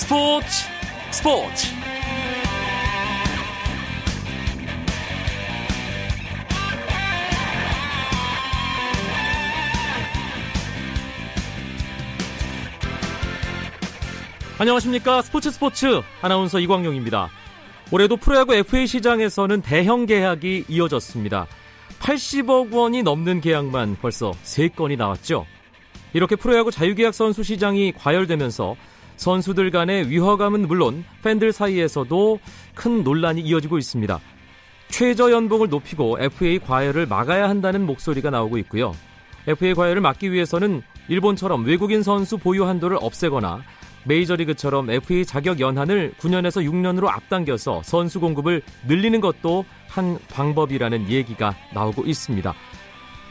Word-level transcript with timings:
스포츠 0.00 0.46
스포츠 1.10 1.66
안녕하십니까 14.58 15.20
스포츠 15.20 15.50
스포츠 15.50 16.00
아나운서 16.22 16.58
이광용입니다. 16.60 17.28
올해도 17.92 18.16
프로야구 18.16 18.54
FA 18.54 18.86
시장에서는 18.86 19.60
대형 19.60 20.06
계약이 20.06 20.64
이어졌습니다. 20.68 21.46
80억 22.00 22.72
원이 22.72 23.02
넘는 23.02 23.42
계약만 23.42 23.98
벌써 24.00 24.30
3건이 24.44 24.96
나왔죠. 24.96 25.44
이렇게 26.14 26.36
프로야구 26.36 26.70
자유계약 26.70 27.12
선수 27.12 27.42
시장이 27.42 27.92
과열되면서 27.92 28.76
선수들 29.20 29.70
간의 29.70 30.08
위화감은 30.08 30.66
물론 30.66 31.04
팬들 31.22 31.52
사이에서도 31.52 32.40
큰 32.74 33.04
논란이 33.04 33.42
이어지고 33.42 33.76
있습니다. 33.76 34.18
최저 34.88 35.30
연봉을 35.30 35.68
높이고 35.68 36.16
FA 36.18 36.58
과열을 36.58 37.04
막아야 37.04 37.46
한다는 37.46 37.84
목소리가 37.84 38.30
나오고 38.30 38.56
있고요. 38.58 38.94
FA 39.46 39.74
과열을 39.74 40.00
막기 40.00 40.32
위해서는 40.32 40.80
일본처럼 41.08 41.66
외국인 41.66 42.02
선수 42.02 42.38
보유 42.38 42.66
한도를 42.66 42.96
없애거나 42.98 43.62
메이저리그처럼 44.06 44.88
FA 44.88 45.26
자격 45.26 45.60
연한을 45.60 46.14
9년에서 46.18 46.66
6년으로 46.66 47.08
앞당겨서 47.08 47.82
선수 47.84 48.20
공급을 48.20 48.62
늘리는 48.88 49.20
것도 49.20 49.66
한 49.86 50.18
방법이라는 50.30 51.10
얘기가 51.10 51.54
나오고 51.74 52.04
있습니다. 52.06 52.54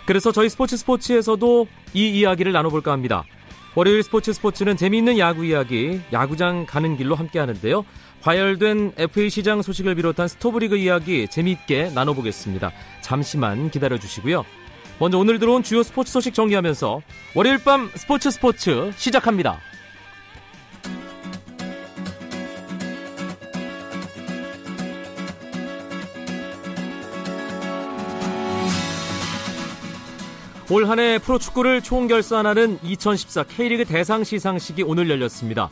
그래서 0.06 0.32
저희 0.32 0.50
스포츠 0.50 0.78
스포츠에서도 0.78 1.68
이 1.96 2.10
이야기를 2.10 2.52
나눠볼까 2.52 2.92
합니다. 2.92 3.26
월요일 3.80 4.04
스포츠 4.04 4.34
스포츠는 4.34 4.76
재미있는 4.76 5.18
야구 5.20 5.46
이야기, 5.46 6.02
야구장 6.12 6.66
가는 6.66 6.98
길로 6.98 7.16
함께 7.16 7.40
하는데요. 7.40 7.86
과열된 8.22 8.92
FA 8.98 9.30
시장 9.30 9.62
소식을 9.62 9.96
비롯한 9.96 10.28
스토브리그 10.28 10.76
이야기 10.76 11.30
재미있게 11.30 11.92
나눠보겠습니다. 11.96 12.74
잠시만 13.00 13.72
기다려주시고요. 13.72 14.44
먼저 15.00 15.18
오늘 15.18 15.40
들어온 15.40 15.64
주요 15.64 15.82
스포츠 15.82 16.12
소식 16.12 16.34
정리하면서 16.34 17.02
월요일 17.36 17.64
밤 17.64 17.90
스포츠 17.96 18.30
스포츠 18.32 18.92
시작합니다. 18.98 19.62
올 30.72 30.86
한 30.86 31.00
해 31.00 31.18
프로축구를 31.18 31.82
총결산하는 31.82 32.80
2014 32.84 33.44
K리그 33.44 33.86
대상 33.86 34.24
시상식이 34.24 34.84
오늘 34.84 35.10
열렸습니다. 35.10 35.70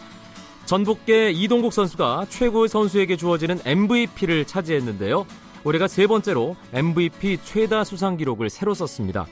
전북계 0.66 1.32
이동국 1.32 1.72
선수가 1.72 2.26
최고의 2.30 2.68
선수에게 2.68 3.16
주어지는 3.16 3.60
MVP를 3.64 4.46
차지했는데요. 4.46 5.26
올해가 5.64 5.88
세 5.88 6.08
번째로 6.08 6.56
MVP 6.74 7.40
최다 7.44 7.84
수상 7.84 8.18
기록을 8.18 8.50
새로 8.50 8.74
썼습니다. 8.74 9.28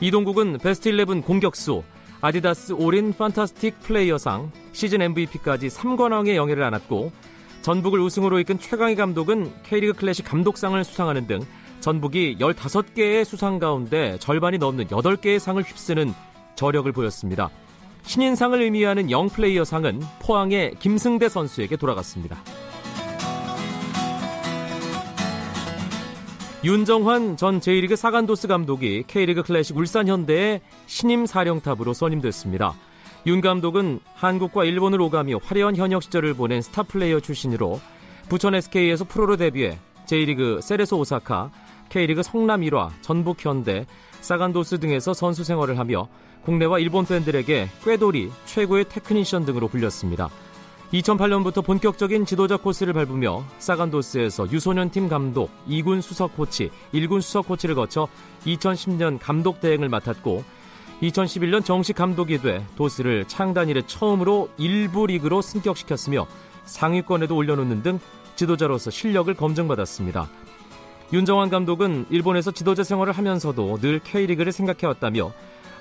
이동국은 0.00 0.58
베스트 0.58 0.90
11 0.90 1.22
공격수, 1.22 1.82
아디다스 2.20 2.72
올인 2.72 3.14
판타스틱 3.14 3.80
플레이어상, 3.80 4.52
시즌 4.72 5.00
MVP까지 5.00 5.68
3관왕의 5.68 6.36
영예를 6.36 6.62
안았고 6.64 7.12
전북을 7.62 7.98
우승으로 8.00 8.38
이끈 8.40 8.58
최강희 8.58 8.94
감독은 8.94 9.52
K리그 9.64 9.94
클래식 9.94 10.26
감독상을 10.26 10.82
수상하는 10.84 11.26
등 11.26 11.40
전북이 11.88 12.36
15개의 12.38 13.24
수상 13.24 13.58
가운데 13.58 14.18
절반이 14.18 14.58
넘는 14.58 14.88
8개의 14.88 15.38
상을 15.38 15.62
휩쓰는 15.62 16.12
저력을 16.54 16.92
보였습니다. 16.92 17.48
신인상을 18.02 18.60
의미하는 18.60 19.10
영플레이어 19.10 19.64
상은 19.64 20.02
포항의 20.20 20.74
김승대 20.80 21.30
선수에게 21.30 21.76
돌아갔습니다. 21.76 22.36
윤정환 26.62 27.38
전 27.38 27.58
제1리그 27.58 27.96
사간도스 27.96 28.48
감독이 28.48 29.04
K리그 29.06 29.42
클래식 29.42 29.74
울산현대의 29.74 30.60
신임 30.84 31.24
사령탑으로 31.24 31.94
선임됐습니다. 31.94 32.74
윤 33.24 33.40
감독은 33.40 34.00
한국과 34.12 34.66
일본을 34.66 35.00
오가며 35.00 35.40
화려한 35.42 35.76
현역 35.76 36.02
시절을 36.02 36.34
보낸 36.34 36.60
스타 36.60 36.82
플레이어 36.82 37.20
출신으로 37.20 37.80
부천 38.28 38.54
SK에서 38.54 39.04
프로로 39.04 39.38
데뷔해 39.38 39.78
J리그 40.08 40.60
세레소 40.62 40.98
오사카, 40.98 41.50
K리그 41.88 42.22
성남 42.22 42.62
일화, 42.62 42.90
전북 43.00 43.44
현대, 43.44 43.86
사간도스 44.20 44.80
등에서 44.80 45.14
선수 45.14 45.44
생활을 45.44 45.78
하며 45.78 46.08
국내와 46.44 46.78
일본 46.78 47.06
팬들에게 47.06 47.68
꾀돌이, 47.84 48.30
최고의 48.46 48.88
테크니션 48.88 49.44
등으로 49.44 49.68
불렸습니다. 49.68 50.28
2008년부터 50.92 51.62
본격적인 51.64 52.24
지도자 52.24 52.56
코스를 52.56 52.94
밟으며 52.94 53.44
사간도스에서 53.58 54.50
유소년 54.50 54.90
팀 54.90 55.08
감독, 55.08 55.50
2군 55.68 56.00
수석 56.00 56.34
코치, 56.34 56.70
1군 56.94 57.20
수석 57.20 57.46
코치를 57.48 57.74
거쳐 57.74 58.08
2010년 58.46 59.18
감독 59.20 59.60
대행을 59.60 59.88
맡았고 59.90 60.44
2011년 61.02 61.64
정식 61.64 61.94
감독이 61.94 62.38
돼 62.38 62.64
도스를 62.76 63.26
창단 63.26 63.68
이래 63.68 63.82
처음으로 63.86 64.48
1부 64.58 65.08
리그로 65.08 65.42
승격시켰으며 65.42 66.26
상위권에도 66.64 67.36
올려놓는 67.36 67.82
등 67.82 68.00
지도자로서 68.36 68.90
실력을 68.90 69.32
검증받았습니다. 69.34 70.28
윤정환 71.10 71.48
감독은 71.48 72.06
일본에서 72.10 72.50
지도자 72.50 72.82
생활을 72.82 73.14
하면서도 73.14 73.78
늘 73.78 73.98
K리그를 73.98 74.52
생각해왔다며 74.52 75.32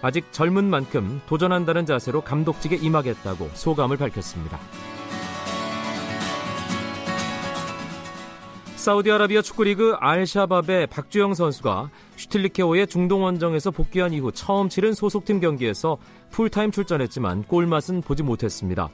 아직 0.02 0.32
젊은 0.32 0.70
만큼 0.70 1.22
도전한다는 1.28 1.86
자세로 1.86 2.22
감독직에 2.22 2.78
임하겠다고 2.78 3.50
소감을 3.54 3.98
밝혔습니다. 3.98 4.58
사우디아라비아 8.76 9.42
축구리그 9.42 9.96
알샤밥의 10.00 10.88
박주영 10.88 11.34
선수가 11.34 11.90
슈틸리케오의 12.16 12.88
중동 12.88 13.24
원정에서 13.24 13.72
복귀한 13.72 14.14
이후 14.14 14.32
처음 14.32 14.70
치른 14.70 14.94
소속팀 14.94 15.42
경기에서 15.42 15.98
풀타임 16.32 16.72
출전했지만 16.72 17.44
골맛은 17.44 18.00
보지 18.02 18.24
못했습니다. 18.24 18.88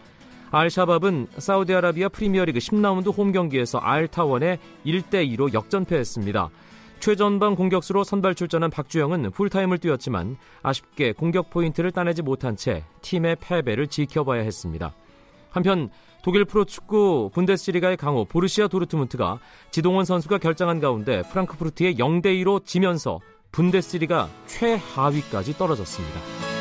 알샤밥은 0.53 1.27
사우디아라비아 1.35 2.09
프리미어리그 2.09 2.59
10라운드 2.59 3.17
홈 3.17 3.31
경기에서 3.31 3.79
알타원에 3.79 4.59
1대2로 4.85 5.51
역전패했습니다. 5.51 6.49
최전방 6.99 7.55
공격수로 7.55 8.03
선발 8.03 8.35
출전한 8.35 8.69
박주영은 8.69 9.31
풀타임을 9.31 9.79
뛰었지만 9.79 10.37
아쉽게 10.61 11.13
공격 11.13 11.49
포인트를 11.49 11.91
따내지 11.91 12.21
못한 12.21 12.55
채 12.55 12.83
팀의 13.01 13.37
패배를 13.41 13.87
지켜봐야 13.87 14.41
했습니다. 14.43 14.93
한편 15.49 15.89
독일 16.21 16.45
프로축구 16.45 17.31
분데스리가의 17.33 17.97
강호 17.97 18.25
보르시아 18.25 18.67
도르트문트가 18.67 19.39
지동원 19.71 20.05
선수가 20.05 20.37
결장한 20.37 20.79
가운데 20.79 21.23
프랑크푸르트에 21.31 21.95
0대 21.95 22.25
2로 22.43 22.63
지면서 22.63 23.19
분데스리가 23.51 24.29
최하위까지 24.45 25.57
떨어졌습니다. 25.57 26.52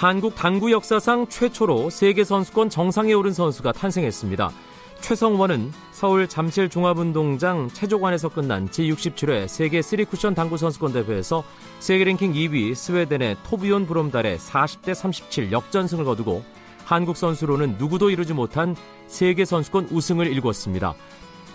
한국 0.00 0.34
당구 0.34 0.72
역사상 0.72 1.26
최초로 1.26 1.90
세계 1.90 2.24
선수권 2.24 2.70
정상에 2.70 3.12
오른 3.12 3.34
선수가 3.34 3.72
탄생했습니다. 3.72 4.50
최성원은 5.02 5.72
서울 5.92 6.26
잠실 6.26 6.70
종합운동장 6.70 7.68
체조관에서 7.68 8.30
끝난 8.30 8.66
제67회 8.70 9.46
세계 9.46 9.80
3쿠션 9.80 10.34
당구 10.34 10.56
선수권 10.56 10.94
대회에서 10.94 11.44
세계 11.80 12.04
랭킹 12.04 12.32
2위 12.32 12.74
스웨덴의 12.74 13.36
토비온 13.44 13.84
브롬달의 13.84 14.38
40대 14.38 14.94
37 14.94 15.52
역전승을 15.52 16.06
거두고 16.06 16.44
한국 16.86 17.18
선수로는 17.18 17.76
누구도 17.76 18.08
이루지 18.08 18.32
못한 18.32 18.74
세계 19.06 19.44
선수권 19.44 19.88
우승을 19.90 20.34
일궜습니다. 20.34 20.94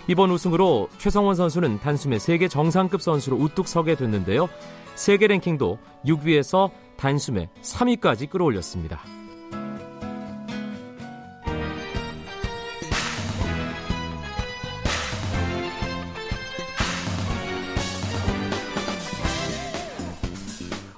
이번 0.07 0.29
우승으로 0.29 0.89
최성원 0.99 1.33
선수는 1.33 1.79
단숨에 1.79 2.19
세계 2.19 2.47
정상급 2.47 3.01
선수로 3.01 3.37
우뚝 3.37 3.67
서게 3.67 3.95
됐는데요. 3.95 4.47
세계 4.93 5.25
랭킹도 5.25 5.79
6위에서 6.05 6.69
단숨에 6.97 7.49
3위까지 7.61 8.29
끌어올렸습니다. 8.29 9.01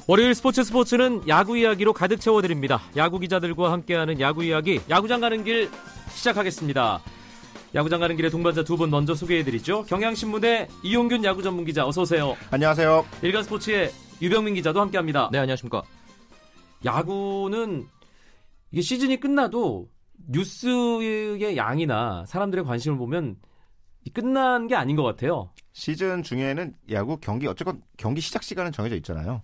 월요일 0.07 0.33
스포츠 0.35 0.63
스포츠는 0.63 1.27
야구 1.27 1.57
이야기로 1.57 1.91
가득 1.91 2.21
채워드립니다. 2.21 2.81
야구 2.95 3.19
기자들과 3.19 3.71
함께하는 3.73 4.21
야구 4.21 4.43
이야기, 4.43 4.79
야구장 4.89 5.19
가는 5.19 5.43
길 5.43 5.69
시작하겠습니다. 6.13 7.01
야구장 7.75 7.99
가는 7.99 8.15
길에 8.15 8.29
동반자 8.29 8.63
두 8.63 8.77
분 8.77 8.89
먼저 8.89 9.13
소개해드리죠. 9.13 9.83
경향신문의 9.83 10.69
이용균 10.83 11.25
야구 11.25 11.43
전문 11.43 11.65
기자 11.65 11.85
어서 11.85 12.03
오세요. 12.03 12.37
안녕하세요. 12.51 13.05
일간 13.21 13.43
스포츠의 13.43 13.91
유병민 14.21 14.55
기자도 14.55 14.81
함께합니다. 14.81 15.29
네, 15.31 15.39
안녕하십니까. 15.39 15.83
야구는 16.85 17.85
이게 18.71 18.81
시즌이 18.81 19.19
끝나도 19.19 19.89
뉴스의 20.29 21.57
양이나 21.57 22.25
사람들의 22.25 22.65
관심을 22.65 22.97
보면 22.97 23.37
끝난 24.13 24.67
게 24.67 24.75
아닌 24.75 24.95
것 24.95 25.03
같아요. 25.03 25.51
시즌 25.73 26.23
중에는 26.23 26.73
야구 26.91 27.17
경기 27.17 27.45
어쨌건 27.47 27.81
경기 27.97 28.21
시작 28.21 28.43
시간은 28.43 28.71
정해져 28.71 28.95
있잖아요. 28.95 29.41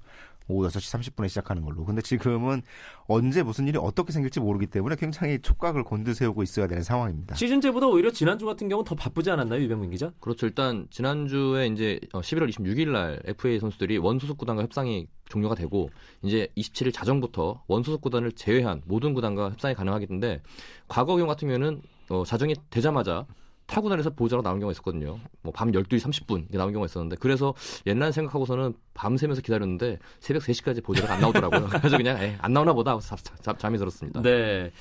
오후 0.47 0.67
6시 0.67 1.13
30분에 1.15 1.29
시작하는 1.29 1.63
걸로. 1.63 1.85
근데 1.85 2.01
지금은 2.01 2.61
언제 3.07 3.43
무슨 3.43 3.67
일이 3.67 3.77
어떻게 3.77 4.11
생길지 4.11 4.39
모르기 4.39 4.67
때문에 4.67 4.95
굉장히 4.95 5.39
촉각을 5.39 5.83
곤두세우고 5.83 6.43
있어야 6.43 6.67
되는 6.67 6.83
상황입니다. 6.83 7.35
시즌제보다 7.35 7.87
오히려 7.87 8.11
지난주 8.11 8.45
같은 8.45 8.67
경우는 8.69 8.85
더 8.85 8.95
바쁘지 8.95 9.31
않았나요, 9.31 9.61
유병민 9.61 9.91
기자? 9.91 10.11
그렇죠. 10.19 10.45
일단 10.45 10.87
지난주에 10.89 11.67
이제 11.67 11.99
11월 12.11 12.49
26일 12.49 12.89
날 12.89 13.21
FA 13.25 13.59
선수들이 13.59 13.97
원소속 13.97 14.37
구단과 14.37 14.63
협상이 14.63 15.07
종료가 15.29 15.55
되고 15.55 15.89
이제 16.21 16.47
27일 16.57 16.93
자정부터 16.93 17.63
원소속 17.67 18.01
구단을 18.01 18.33
제외한 18.33 18.81
모든 18.85 19.13
구단과 19.13 19.51
협상이 19.51 19.73
가능하겠는데 19.73 20.41
과거 20.87 21.15
경우 21.15 21.27
같은 21.27 21.47
경우에는 21.47 21.81
어, 22.09 22.23
자정이 22.25 22.55
되자마자 22.69 23.25
타구단에서 23.73 24.11
보호자로 24.11 24.41
나온 24.43 24.59
경우가 24.59 24.71
있었거든요. 24.71 25.17
뭐 25.41 25.51
밤 25.53 25.71
12시 25.71 25.99
30분 25.99 26.45
나온 26.55 26.71
경우가 26.71 26.85
있었는데 26.85 27.15
그래서 27.19 27.53
옛날 27.87 28.13
생각하고서는 28.13 28.73
밤새면서 28.93 29.41
기다렸는데 29.41 29.99
새벽 30.19 30.43
3시까지 30.43 30.83
보호자가 30.83 31.13
안 31.15 31.21
나오더라고요. 31.21 31.67
그래서 31.79 31.97
그냥 31.97 32.21
에이, 32.21 32.33
안 32.39 32.53
나오나 32.53 32.73
보다 32.73 32.97
잠, 32.99 33.17
잠, 33.41 33.57
잠이 33.57 33.77
들었습니다. 33.77 34.21
네. 34.21 34.71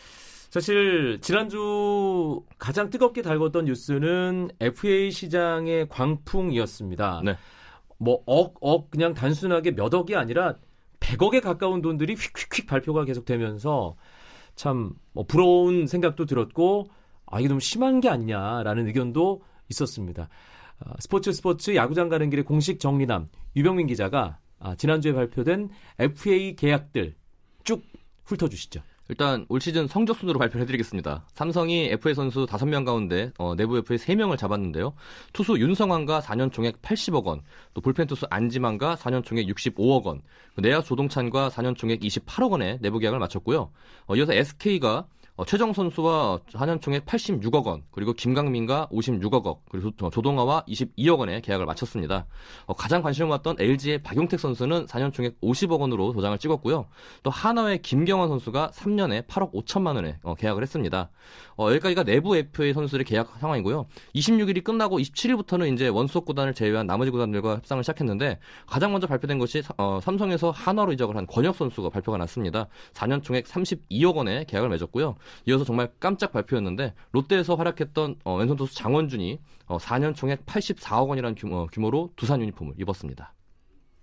사실 0.50 1.18
지난주 1.22 2.42
가장 2.58 2.90
뜨겁게 2.90 3.22
달궜던 3.22 3.64
뉴스는 3.64 4.50
FA 4.60 5.10
시장의 5.10 5.88
광풍이었습니다. 5.88 7.22
네. 7.24 7.36
뭐 7.98 8.22
억, 8.26 8.56
억 8.60 8.90
그냥 8.90 9.14
단순하게 9.14 9.70
몇 9.74 9.94
억이 9.94 10.14
아니라 10.16 10.56
100억에 11.00 11.40
가까운 11.40 11.80
돈들이 11.80 12.14
휙휙휙 12.14 12.66
발표가 12.66 13.04
계속되면서 13.04 13.96
참 14.54 14.94
뭐 15.14 15.24
부러운 15.26 15.86
생각도 15.86 16.24
들었고 16.26 16.88
아 17.32 17.40
이게 17.40 17.48
너무 17.48 17.60
심한 17.60 18.00
게 18.00 18.08
아니냐라는 18.08 18.86
의견도 18.86 19.42
있었습니다. 19.70 20.28
아, 20.80 20.92
스포츠 21.00 21.32
스포츠 21.32 21.74
야구장 21.74 22.08
가는 22.08 22.28
길의 22.30 22.44
공식 22.44 22.78
정리남 22.78 23.28
유병민 23.56 23.86
기자가 23.86 24.38
아, 24.60 24.76
지난주에 24.76 25.12
발표된 25.14 25.70
FA 25.98 26.54
계약들 26.54 27.14
쭉 27.64 27.82
훑어주시죠. 28.24 28.82
일단 29.08 29.46
올 29.48 29.60
시즌 29.60 29.86
성적 29.86 30.16
순으로 30.18 30.38
발표를 30.38 30.62
해드리겠습니다. 30.62 31.26
삼성이 31.34 31.86
FA 31.86 32.14
선수 32.14 32.46
5명 32.46 32.84
가운데 32.84 33.32
어, 33.38 33.54
내부 33.54 33.78
FA 33.78 33.98
3명을 33.98 34.38
잡았는데요. 34.38 34.92
투수 35.32 35.58
윤성환과 35.58 36.20
4년 36.20 36.52
총액 36.52 36.80
80억 36.82 37.24
원, 37.24 37.42
또 37.74 37.80
불펜 37.80 38.06
투수 38.06 38.26
안지만과 38.30 38.96
4년 38.96 39.24
총액 39.24 39.46
65억 39.48 40.04
원, 40.04 40.22
내야 40.58 40.82
조동찬과 40.82 41.48
4년 41.48 41.76
총액 41.76 42.00
28억 42.00 42.52
원의 42.52 42.78
내부 42.80 42.98
계약을 42.98 43.18
마쳤고요. 43.18 43.70
어, 44.06 44.16
이어서 44.16 44.32
SK가 44.32 45.06
어, 45.34 45.46
최정 45.46 45.72
선수와 45.72 46.40
한현 46.52 46.78
총액 46.80 47.06
86억 47.06 47.64
원, 47.64 47.82
그리고 47.90 48.12
김강민과 48.12 48.88
56억 48.92 49.46
원, 49.46 49.54
그리고 49.70 49.90
조동아와 50.10 50.62
22억 50.68 51.20
원의 51.20 51.40
계약을 51.40 51.64
마쳤습니다. 51.64 52.26
어, 52.66 52.74
가장 52.74 53.00
관심을 53.00 53.28
모았던 53.28 53.56
LG의 53.58 54.02
박용택 54.02 54.38
선수는 54.38 54.84
4년 54.84 55.10
총액 55.10 55.40
50억 55.40 55.80
원으로 55.80 56.12
도장을 56.12 56.36
찍었고요. 56.36 56.86
또 57.22 57.30
하나의 57.30 57.80
김경원 57.80 58.28
선수가 58.28 58.72
3년에 58.74 59.26
8억 59.26 59.52
5천만 59.54 59.94
원에 59.94 60.18
어, 60.22 60.34
계약을 60.34 60.62
했습니다. 60.62 61.08
어, 61.56 61.70
여기까지가 61.70 62.04
내부 62.04 62.36
FA 62.36 62.74
선수들의 62.74 63.06
계약 63.06 63.32
상황이고요. 63.40 63.86
26일이 64.14 64.62
끝나고 64.62 64.98
27일부터는 64.98 65.72
이제 65.72 65.88
원속 65.88 66.26
구단을 66.26 66.52
제외한 66.52 66.86
나머지 66.86 67.10
구단들과 67.10 67.54
협상을 67.54 67.82
시작했는데 67.82 68.38
가장 68.66 68.92
먼저 68.92 69.06
발표된 69.06 69.38
것이 69.38 69.62
어, 69.78 69.98
삼성에서 70.02 70.50
한화로 70.50 70.92
이적을 70.92 71.16
한 71.16 71.26
권혁 71.26 71.56
선수가 71.56 71.88
발표가 71.88 72.18
났습니다. 72.18 72.68
4년 72.92 73.22
총액 73.22 73.46
32억 73.46 74.16
원의 74.16 74.44
계약을 74.44 74.68
맺었고요. 74.68 75.16
이어서 75.46 75.64
정말 75.64 75.90
깜짝 76.00 76.32
발표였는데 76.32 76.94
롯데에서 77.12 77.54
활약했던 77.54 78.16
어, 78.24 78.36
왼손 78.36 78.56
투수 78.56 78.74
장원준이 78.74 79.40
어, 79.66 79.78
4년 79.78 80.14
총액 80.14 80.44
84억 80.46 81.08
원이라는 81.08 81.34
규모, 81.34 81.66
규모로 81.66 82.12
두산 82.16 82.40
유니폼을 82.40 82.74
입었습니다. 82.78 83.34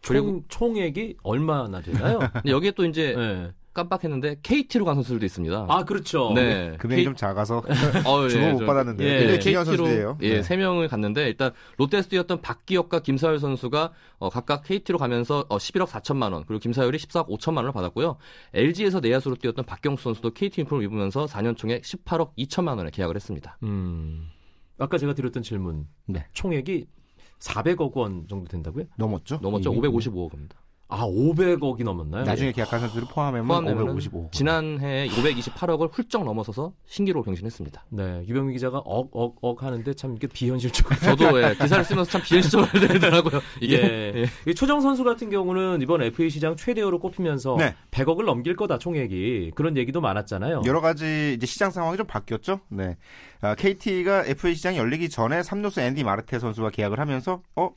총, 0.02 0.44
총액이 0.48 1.18
얼마나 1.24 1.82
되나요? 1.82 2.20
근데 2.34 2.52
여기에 2.52 2.72
또 2.72 2.86
이제 2.86 3.14
네. 3.16 3.52
깜빡했는데 3.74 4.38
KT로 4.44 4.86
간 4.86 4.96
선수들도 4.96 5.26
있습니다. 5.26 5.66
아 5.68 5.84
그렇죠. 5.84 6.32
네, 6.34 6.76
금액이 6.78 7.02
K... 7.02 7.06
좀 7.06 7.16
작아서 7.16 7.64
어, 8.06 8.24
예, 8.24 8.30
주고 8.30 8.52
못 8.52 8.66
받았는데 8.66 9.04
예, 9.04 9.38
KT로 9.40 9.66
선수예요. 9.66 10.18
예, 10.22 10.42
세 10.44 10.58
명을 10.58 10.88
갔는데 10.88 11.28
일단 11.28 11.52
롯데에서 11.78 12.10
뛰었던 12.10 12.42
박기혁과 12.42 13.00
김사율 13.00 13.40
선수가 13.40 13.92
어, 14.20 14.30
각각 14.30 14.64
KT로 14.64 14.98
가면서 14.98 15.46
어, 15.50 15.58
11억 15.58 15.88
4천만 15.88 16.34
원 16.34 16.46
그리고 16.46 16.60
김사율이 16.60 16.98
14억 16.98 17.28
5천만 17.28 17.58
원을 17.58 17.72
받았고요. 17.72 18.18
LG에서 18.54 19.00
내야수로 19.00 19.36
뛰었던 19.36 19.66
박경수 19.66 20.04
선수도 20.04 20.32
KT 20.32 20.62
유니폼을 20.70 20.84
입으면서 20.84 21.26
4년 21.26 21.58
총액 21.58 21.82
18억 21.82 22.36
2천만 22.38 22.78
원에 22.78 22.90
계약을 22.92 23.16
했습니다. 23.16 23.58
음, 23.64 24.28
아까 24.78 24.98
제가 24.98 25.14
드렸던 25.14 25.44
질문, 25.44 25.88
네. 26.06 26.26
총액이 26.34 26.88
400억 27.40 27.96
원 27.96 28.28
정도 28.28 28.50
된다고요? 28.50 28.86
넘었죠? 28.98 29.40
넘었죠. 29.42 29.72
555억 29.72 30.32
원입니다. 30.32 30.59
아, 30.92 31.06
500억이 31.06 31.84
넘었나요? 31.84 32.24
나중에 32.24 32.52
계약한 32.52 32.80
선수를 32.80 33.08
포함하면 33.12 33.46
555. 33.80 34.30
지난해 34.32 35.08
528억을 35.10 35.90
훌쩍 35.94 36.24
넘어서서 36.24 36.74
신기로 36.88 37.22
경신했습니다. 37.22 37.86
네, 37.90 38.24
유병민 38.28 38.54
기자가 38.54 38.80
억, 38.80 39.10
억, 39.14 39.38
억 39.42 39.62
하는데 39.62 39.94
참 39.94 40.16
이게 40.16 40.26
비현실적으로. 40.26 40.96
저도 41.00 41.44
예, 41.44 41.54
기사를 41.54 41.86
쓰면서 41.86 42.10
참 42.10 42.22
비현실적으로 42.24 42.88
되더라고요. 42.88 43.40
이게. 43.62 43.78
예. 44.16 44.26
예. 44.48 44.54
초정 44.56 44.82
선수 44.82 45.04
같은 45.04 45.30
경우는 45.30 45.84
이번 45.84 46.02
FA 46.02 46.28
시장 46.32 46.56
최대어로 46.56 47.00
꼽히면서 47.00 47.58
네. 47.60 47.76
100억을 47.92 48.26
넘길 48.26 48.56
거다 48.56 48.80
총액이 48.80 49.52
그런 49.54 49.78
얘기도 49.78 50.02
많았잖아요. 50.02 50.64
여러 50.66 50.82
가지 50.82 51.36
이제 51.36 51.46
시장 51.46 51.70
상황이 51.70 51.98
좀 51.98 52.08
바뀌었죠. 52.08 52.62
네. 52.70 52.98
아, 53.42 53.54
KT가 53.54 54.26
FA 54.26 54.56
시장이 54.56 54.78
열리기 54.80 55.10
전에 55.10 55.42
3루수 55.42 55.82
앤디 55.82 56.04
마르테 56.04 56.40
선수와 56.40 56.72
계약을 56.72 57.00
하면서 57.00 57.44
어 57.56 57.70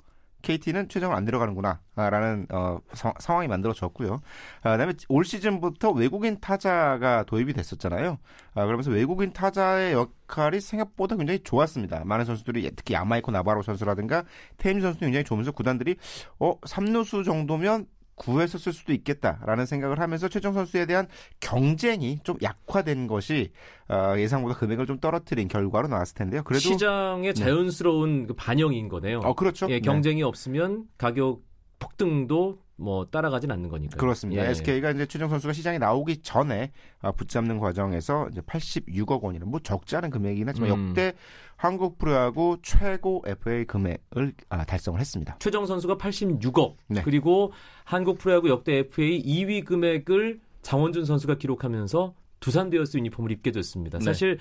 KT는 0.42 0.88
최종을 0.88 1.16
안 1.16 1.24
들어가는구나라는 1.24 2.46
어, 2.50 2.78
사, 2.92 3.14
상황이 3.18 3.48
만들어졌고요. 3.48 4.20
아, 4.62 4.72
그다음에 4.72 4.94
올 5.08 5.24
시즌부터 5.24 5.92
외국인 5.92 6.38
타자가 6.40 7.24
도입이 7.24 7.52
됐었잖아요. 7.54 8.18
아, 8.54 8.66
그러면서 8.66 8.90
외국인 8.90 9.32
타자의 9.32 9.94
역할이 9.94 10.60
생각보다 10.60 11.16
굉장히 11.16 11.40
좋았습니다. 11.40 12.02
많은 12.04 12.24
선수들이 12.24 12.70
특히 12.76 12.94
야마이코 12.94 13.30
나바로 13.30 13.62
선수라든가 13.62 14.24
테임 14.58 14.80
선수도 14.80 15.06
굉장히 15.06 15.24
좋으면서 15.24 15.52
구단들이 15.52 15.96
어 16.38 16.58
3루수 16.60 17.24
정도면 17.24 17.86
구해서 18.22 18.56
쓸 18.56 18.72
수도 18.72 18.92
있겠다라는 18.92 19.66
생각을 19.66 19.98
하면서 19.98 20.28
최정 20.28 20.52
선수에 20.52 20.86
대한 20.86 21.08
경쟁이 21.40 22.20
좀 22.22 22.36
약화된 22.40 23.08
것이 23.08 23.50
어, 23.88 24.14
예상보다 24.16 24.56
금액을 24.56 24.86
좀 24.86 24.98
떨어뜨린 24.98 25.48
결과로 25.48 25.88
나왔을 25.88 26.14
텐데요. 26.14 26.42
그래도 26.44 26.60
시장의 26.60 27.34
네. 27.34 27.44
자연스러운 27.44 28.26
네. 28.28 28.34
반영인 28.36 28.88
거네요. 28.88 29.18
어, 29.24 29.34
그렇죠. 29.34 29.66
예, 29.70 29.80
경쟁이 29.80 30.20
네. 30.20 30.22
없으면 30.22 30.84
가격 30.98 31.42
폭등도 31.80 32.60
뭐 32.82 33.06
따라가진 33.06 33.50
않는 33.50 33.68
거니까. 33.68 33.96
그렇습니다. 33.96 34.44
예. 34.44 34.50
SK가 34.50 34.90
이제 34.90 35.06
최정 35.06 35.28
선수가 35.28 35.52
시장에 35.52 35.78
나오기 35.78 36.18
전에 36.18 36.72
어, 37.00 37.12
붙잡는 37.12 37.58
과정에서 37.58 38.28
이제 38.30 38.40
86억 38.40 39.22
원이라는 39.22 39.50
뭐 39.50 39.60
적지 39.60 39.96
않은 39.96 40.10
금액이긴 40.10 40.48
하지만 40.48 40.70
음. 40.70 40.88
역대 40.88 41.12
한국 41.56 41.98
프로야구 41.98 42.58
최고 42.62 43.22
FA 43.26 43.64
금액을 43.64 44.34
아, 44.48 44.64
달성을 44.64 44.98
했습니다. 44.98 45.36
최정 45.38 45.66
선수가 45.66 45.96
86억 45.96 46.74
네. 46.88 47.02
그리고 47.02 47.52
한국 47.84 48.18
프로야구 48.18 48.48
역대 48.48 48.78
FA 48.78 49.22
2위 49.22 49.64
금액을 49.64 50.40
장원준 50.62 51.04
선수가 51.04 51.36
기록하면서 51.36 52.14
두산 52.40 52.70
베어스 52.70 52.96
유니폼을 52.96 53.30
입게 53.30 53.52
됐습니다. 53.52 53.98
네. 53.98 54.04
사실 54.04 54.38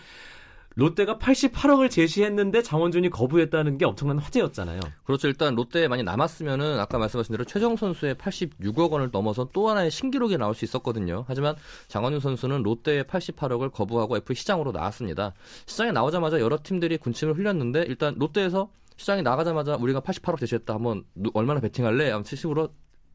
롯데가 0.75 1.17
88억을 1.17 1.89
제시했는데 1.89 2.61
장원준이 2.63 3.09
거부했다는 3.09 3.77
게 3.77 3.85
엄청난 3.85 4.19
화제였잖아요. 4.19 4.79
그렇죠. 5.03 5.27
일단 5.27 5.55
롯데에 5.55 5.87
많이 5.87 6.03
남았으면은 6.03 6.79
아까 6.79 6.97
말씀하신 6.97 7.33
대로 7.33 7.43
최정 7.43 7.75
선수의 7.75 8.15
86억 8.15 8.91
원을 8.91 9.09
넘어서 9.11 9.49
또 9.51 9.69
하나의 9.69 9.91
신기록이 9.91 10.37
나올 10.37 10.55
수 10.55 10.63
있었거든요. 10.63 11.25
하지만 11.27 11.55
장원준 11.87 12.21
선수는 12.21 12.63
롯데의 12.63 13.03
88억을 13.03 13.71
거부하고 13.71 14.17
F 14.17 14.33
시장으로 14.33 14.71
나왔습니다. 14.71 15.33
시장에 15.65 15.91
나오자마자 15.91 16.39
여러 16.39 16.57
팀들이 16.61 16.97
군침을 16.97 17.37
흘렸는데 17.37 17.83
일단 17.87 18.15
롯데에서 18.17 18.71
시장에 18.95 19.21
나가자마자 19.21 19.75
우리가 19.75 19.99
88억 20.01 20.39
제시했다. 20.39 20.73
한번 20.73 21.03
얼마나 21.33 21.59
베팅할래? 21.59 22.11
아무튼 22.11 22.37
식으로 22.37 22.69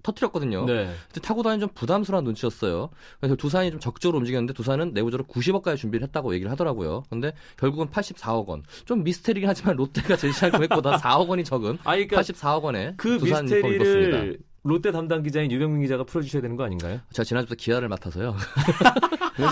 터트렸거든요. 0.06 0.64
네. 0.66 0.86
근데 1.12 1.20
타고 1.20 1.42
다니는 1.42 1.60
좀 1.60 1.68
부담스러운 1.74 2.24
눈치였어요. 2.24 2.90
그래서 3.20 3.34
두산이 3.36 3.70
좀 3.72 3.80
적극적으로 3.80 4.18
움직였는데 4.18 4.52
두산은 4.54 4.92
내부적으로 4.94 5.26
90억까지 5.26 5.76
준비를 5.76 6.06
했다고 6.06 6.34
얘기를 6.34 6.50
하더라고요. 6.52 7.02
근데 7.10 7.32
결국은 7.56 7.88
84억 7.88 8.46
원. 8.46 8.62
좀 8.84 9.02
미스테리긴 9.04 9.48
하지만 9.48 9.76
롯데가 9.76 10.16
제시한 10.16 10.52
금액보다 10.52 10.96
4억 10.98 11.28
원이 11.28 11.44
적은 11.44 11.78
아, 11.84 11.92
그러니까 11.94 12.20
84억 12.20 12.62
원에 12.62 12.94
그 12.96 13.18
두산 13.18 13.44
미스테리를 13.44 14.38
롯데 14.62 14.90
담당 14.90 15.22
기자인 15.22 15.50
유병민 15.50 15.82
기자가 15.82 16.02
풀어주셔야 16.04 16.42
되는 16.42 16.56
거 16.56 16.64
아닌가요? 16.64 17.00
제가 17.12 17.24
지난주부터 17.24 17.54
기아를 17.56 17.88
맡아서요. 17.88 18.36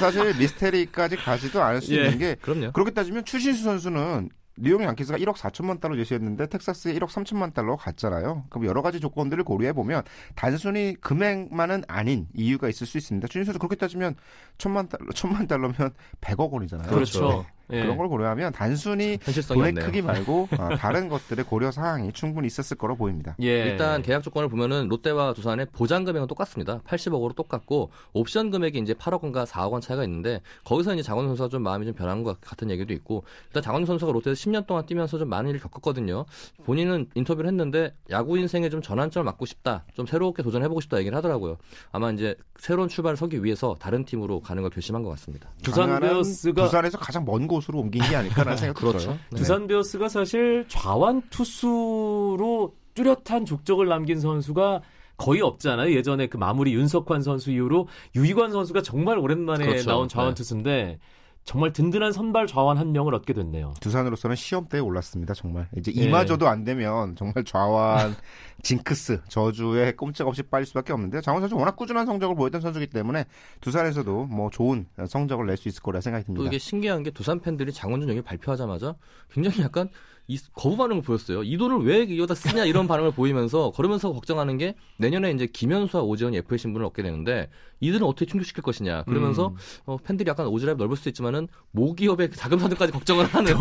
사실 0.01 0.37
미스테리까지 0.39 1.17
가지도 1.17 1.63
않을 1.63 1.81
수 1.83 1.95
예, 1.97 2.05
있는 2.05 2.19
게 2.19 2.35
그럼요. 2.41 2.73
그렇게 2.73 2.91
따지면 2.91 3.25
추신수 3.25 3.63
선수는 3.63 4.31
뉴욕 4.57 4.83
양키스가 4.83 5.19
1억 5.19 5.35
4천만 5.35 5.81
달러 5.81 5.97
제시했는데 5.97 6.47
텍사스에 6.47 6.95
1억 6.95 7.09
3천만 7.09 7.53
달러 7.53 7.77
갔잖아요. 7.77 8.45
그럼 8.51 8.67
여러 8.67 8.83
가지 8.83 9.01
조건들을 9.01 9.43
고려해 9.45 9.73
보면 9.73 10.03
단순히 10.35 10.95
금액만은 11.01 11.85
아닌 11.89 12.29
이유가 12.35 12.69
있을 12.69 12.87
수 12.87 12.99
있습니다. 12.99 13.27
추신수 13.29 13.45
선수 13.45 13.59
그렇게 13.59 13.77
따지면 13.77 14.15
천만 14.59 14.89
달러, 14.89 15.11
천만 15.13 15.47
달러면 15.47 15.75
100억 16.21 16.51
원이잖아요. 16.51 16.89
그렇죠. 16.89 17.45
예. 17.73 17.83
그런 17.83 17.97
걸 17.97 18.09
고려하면 18.09 18.53
단순히 18.53 19.19
현실성이 19.23 19.59
돈의 19.59 19.71
없네요. 19.71 19.87
크기 19.87 20.03
말고 20.03 20.49
어, 20.59 20.77
다른 20.77 21.09
것들의 21.09 21.45
고려 21.45 21.71
사항이 21.71 22.13
충분히 22.13 22.47
있었을 22.47 22.77
거로 22.77 22.97
보입니다. 22.97 23.37
예. 23.41 23.65
일단 23.67 24.03
계약 24.03 24.23
조건을 24.23 24.49
보면은 24.49 24.89
롯데와 24.89 25.35
두산의 25.35 25.67
보장 25.73 26.05
금액은 26.05 26.27
똑같습니다. 26.29 26.81
80억으로 26.87 27.35
똑같고 27.35 27.91
옵션 28.13 28.51
금액이 28.51 28.79
이제 28.79 28.95
8억 28.95 29.23
원과 29.23 29.45
4억 29.45 29.73
원 29.73 29.81
차이가 29.81 30.05
있는데 30.05 30.41
거기서 30.65 30.95
이제 30.95 31.03
장원준 31.03 31.27
선수가 31.27 31.49
좀 31.49 31.63
마음이 31.63 31.87
좀 31.87 31.95
변한 31.95 32.23
것 32.23 32.41
같은 32.41 32.71
얘기도 32.71 32.93
있고 32.93 33.25
일단 33.47 33.63
장원준 33.63 33.87
선수가 33.87 34.13
롯데에서 34.13 34.39
10년 34.39 34.67
동안 34.67 34.85
뛰면서 34.87 35.19
좀 35.19 35.29
많은 35.29 35.51
일을 35.51 35.61
겪었거든요. 35.61 36.25
본인은 36.65 37.09
인터뷰를 37.15 37.49
했는데 37.49 37.95
야구 38.11 38.39
인생에 38.39 38.69
좀 38.69 38.83
전환점을 38.83 39.25
맞고 39.25 39.47
싶다, 39.47 39.85
좀 39.95 40.07
새롭게 40.07 40.43
도전해보고 40.43 40.81
싶다 40.81 40.99
얘기를 40.99 41.17
하더라고요. 41.17 41.57
아마 41.93 42.11
이제 42.11 42.35
새로운 42.59 42.89
출발을 42.89 43.17
서기 43.17 43.43
위해서 43.43 43.75
다른 43.79 44.05
팀으로 44.05 44.41
가는 44.41 44.63
걸 44.63 44.71
결심한 44.71 45.03
것 45.03 45.11
같습니다. 45.11 45.49
두산 45.63 46.01
베어스가 46.01 46.65
두산에서 46.65 46.99
가장 46.99 47.25
먼곳 47.25 47.54
으로 47.69 47.81
옮긴 47.81 48.03
게 48.09 48.17
아닐까라는 48.17 48.57
생각이 48.59 48.79
그렇죠. 48.81 48.99
들어요. 48.99 49.19
네. 49.31 49.37
두산 49.39 49.67
베어스가 49.67 50.09
사실 50.09 50.65
좌완 50.69 51.23
투수로 51.31 52.75
뚜렷한 52.95 53.45
족적을 53.47 53.89
남긴 53.89 54.21
선수가 54.21 54.83
거의 55.17 55.41
없잖아요. 55.43 55.95
예전에 55.95 56.27
그 56.29 56.37
마무리 56.37 56.75
윤석환 56.75 57.23
선수 57.23 57.51
이후로 57.51 57.89
유희관 58.17 58.53
선수가 58.53 58.83
정말 58.83 59.19
오랜만에 59.19 59.67
그렇죠. 59.67 59.91
나온 59.91 60.09
좌완 60.09 60.31
네. 60.31 60.35
투수인데 60.35 60.99
정말 61.45 61.73
든든한 61.75 62.13
선발 62.13 62.47
좌완 62.47 62.79
한 62.79 62.93
명을 62.93 63.15
얻게 63.15 63.35
됐네요. 63.35 63.75
두산으로서는 63.81 64.35
시험대에 64.35 64.81
올랐습니다. 64.81 65.35
정말 65.35 65.69
이제 65.77 65.93
예. 65.95 66.05
이마저도 66.05 66.49
안 66.49 66.65
되면 66.65 67.15
정말 67.17 67.45
좌완 67.45 68.15
징크스 68.63 69.21
저주에 69.29 69.93
꼼짝없이 69.93 70.43
빠질 70.45 70.65
수밖에 70.67 70.95
없는데 70.95 71.21
장원 71.21 71.43
선수 71.43 71.57
워낙 71.57 71.77
꾸준한 71.77 72.07
성적을 72.07 72.35
보였던 72.35 72.63
선수이기 72.63 72.91
때문에 72.93 73.27
두산에서도 73.61 74.25
뭐 74.25 74.49
좋은 74.51 74.87
성적을 75.07 75.47
낼 75.47 75.57
수 75.59 75.69
있을 75.69 75.83
거라 75.83 76.01
생각이 76.01 76.25
또 76.25 76.33
듭니다. 76.33 76.49
이게 76.49 76.59
신기한 76.59 77.03
게 77.03 77.11
두산 77.11 77.39
팬들이 77.41 77.73
장원준 77.73 78.09
영입 78.09 78.25
발표하자마자 78.25 78.95
굉장히 79.31 79.61
약간 79.63 79.89
이 80.27 80.39
거부 80.55 80.77
반응을 80.77 81.03
보였어요. 81.03 81.43
이 81.43 81.57
돈을 81.59 81.85
왜 81.85 82.03
이거다 82.03 82.35
쓰냐 82.35 82.65
이런 82.65 82.87
반응을 82.89 83.13
보이면서 83.13 83.73
그러면서 83.77 84.13
걱정하는 84.13 84.57
게 84.57 84.75
내년에 84.99 85.31
이제 85.33 85.47
김현수와 85.47 86.03
오재원이 86.03 86.39
FA 86.39 86.59
신분을 86.59 86.87
얻게 86.87 87.03
되는데 87.03 87.51
이들은 87.81 88.07
어떻게 88.07 88.25
충족시킬 88.25 88.63
것이냐. 88.63 89.03
그러면서 89.05 89.49
음. 89.49 89.57
어, 89.85 89.97
팬들이 89.99 90.29
약간 90.29 90.47
오지랖 90.47 90.77
넓을 90.77 90.97
수 90.97 91.09
있지만은 91.09 91.49
모기업의 91.73 92.31
그 92.31 92.37
자금 92.37 92.59
사정까지 92.59 92.93
걱정을 92.93 93.27
하는 93.27 93.53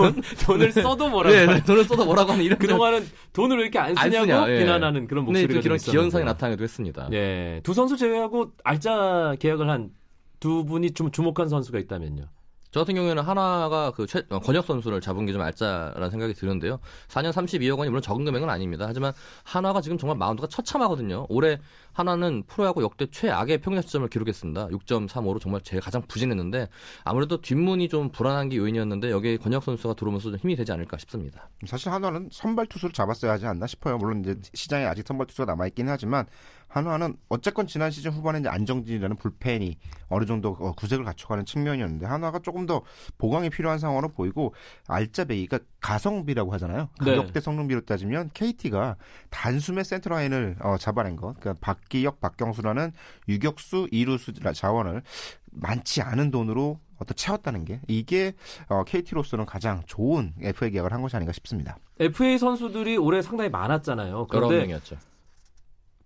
돈을 0.45 0.71
써도 0.71 1.09
뭐라고 1.09 1.35
네, 1.35 1.45
네, 1.45 1.63
돈을 1.63 1.83
쏟아 1.83 2.05
뭐라고 2.05 2.31
하는 2.31 2.45
이런 2.45 2.57
그동안은 2.57 3.05
돈을 3.33 3.57
왜 3.57 3.63
이렇게 3.63 3.79
안안 3.79 3.95
쓰냐고 3.95 4.25
쓰냐, 4.25 4.49
예. 4.49 4.59
비난하는 4.59 5.07
그런 5.07 5.25
근데 5.25 5.41
목소리가 5.41 5.61
또 5.61 5.67
이런 5.67 5.77
좀 5.77 5.91
기현상이. 5.91 6.23
나타나기도 6.25 6.63
했습니다. 6.63 7.09
예, 7.11 7.59
두 7.63 7.73
선수 7.73 7.97
제외하고 7.97 8.51
알짜 8.63 9.35
계약을 9.39 9.69
한 9.69 10.03
두 10.43 10.65
분이 10.65 10.91
좀 10.91 11.09
주목한 11.09 11.47
선수가 11.47 11.79
있다면요. 11.79 12.25
저 12.73 12.79
같은 12.79 12.95
경우에는 12.95 13.21
하나가 13.21 13.91
그 13.91 14.07
최, 14.07 14.23
어, 14.29 14.39
권혁 14.39 14.65
선수를 14.65 14.99
잡은 14.99 15.25
게 15.27 15.33
좀 15.33 15.41
알짜라는 15.41 16.09
생각이 16.11 16.33
드는데요. 16.35 16.79
4년 17.07 17.31
32억 17.31 17.77
원이 17.79 17.89
물론 17.89 18.01
적은 18.03 18.23
금액은 18.25 18.49
아닙니다. 18.49 18.85
하지만 18.87 19.13
하나가 19.43 19.81
지금 19.81 19.97
정말 19.97 20.15
마운드가 20.17 20.47
처참하거든요. 20.47 21.25
올해 21.29 21.59
하나는 21.91 22.43
프로야구 22.47 22.83
역대 22.83 23.07
최악의 23.09 23.59
평균 23.59 23.81
시점을 23.81 24.07
기록했습니다. 24.09 24.67
6.35로 24.67 25.39
정말 25.41 25.61
제일 25.61 25.81
가장 25.81 26.01
부진했는데 26.07 26.67
아무래도 27.03 27.41
뒷문이 27.41 27.89
좀 27.89 28.09
불안한 28.09 28.49
게 28.49 28.57
요인이었는데 28.57 29.09
여기에 29.11 29.37
권혁 29.37 29.63
선수가 29.63 29.93
들어오면서 29.95 30.29
좀 30.29 30.39
힘이 30.39 30.55
되지 30.55 30.71
않을까 30.71 30.97
싶습니다. 30.97 31.49
사실 31.65 31.91
한화는 31.91 32.29
선발 32.31 32.67
투수를 32.67 32.93
잡았어야 32.93 33.33
하지 33.33 33.45
않나 33.47 33.65
싶어요. 33.67 33.97
물론 33.97 34.21
이제 34.21 34.35
시장에 34.53 34.85
아직 34.85 35.05
선발 35.07 35.27
투수가 35.27 35.45
남아 35.45 35.67
있긴 35.67 35.89
하지만 35.89 36.25
한화는 36.73 37.15
어쨌건 37.29 37.67
지난 37.67 37.91
시즌 37.91 38.11
후반에 38.11 38.39
이제 38.39 38.49
안정진이라는 38.49 39.15
불펜이 39.17 39.77
어느 40.09 40.25
정도 40.25 40.57
어, 40.59 40.73
구색을 40.73 41.05
갖춰가는 41.05 41.45
측면이었는데 41.45 42.07
한화가 42.07 42.39
조금 42.39 42.65
더 42.65 42.81
보강이 43.19 43.51
필요한 43.51 43.77
상황으로 43.77 44.09
보이고 44.09 44.55
알짜배기, 44.87 45.45
그러니까 45.45 45.69
가성비라고 45.81 46.51
하잖아요. 46.53 46.89
네. 47.05 47.15
가격대 47.15 47.41
성능비로 47.41 47.81
따지면 47.81 48.31
KT가 48.33 48.95
단숨에 49.29 49.83
센터라인을 49.83 50.55
어, 50.61 50.77
잡아낸 50.77 51.15
것, 51.15 51.39
그러니까 51.39 51.59
박기혁, 51.61 52.19
박경수라는 52.19 52.91
유격수, 53.29 53.89
이루수 53.91 54.33
자원을 54.33 55.03
많지 55.51 56.01
않은 56.01 56.31
돈으로 56.31 56.79
어떤 56.97 57.15
채웠다는 57.15 57.65
게 57.65 57.81
이게 57.87 58.33
어, 58.67 58.83
KT로서는 58.83 59.45
가장 59.45 59.83
좋은 59.85 60.33
FA 60.41 60.71
계약을 60.71 60.91
한 60.91 61.03
것이 61.03 61.15
아닌가 61.15 61.33
싶습니다. 61.33 61.77
FA 61.99 62.39
선수들이 62.39 62.97
올해 62.97 63.21
상당히 63.21 63.51
많았잖아요. 63.51 64.13
여러 64.13 64.27
그런데 64.27 64.57
명이었죠. 64.57 64.97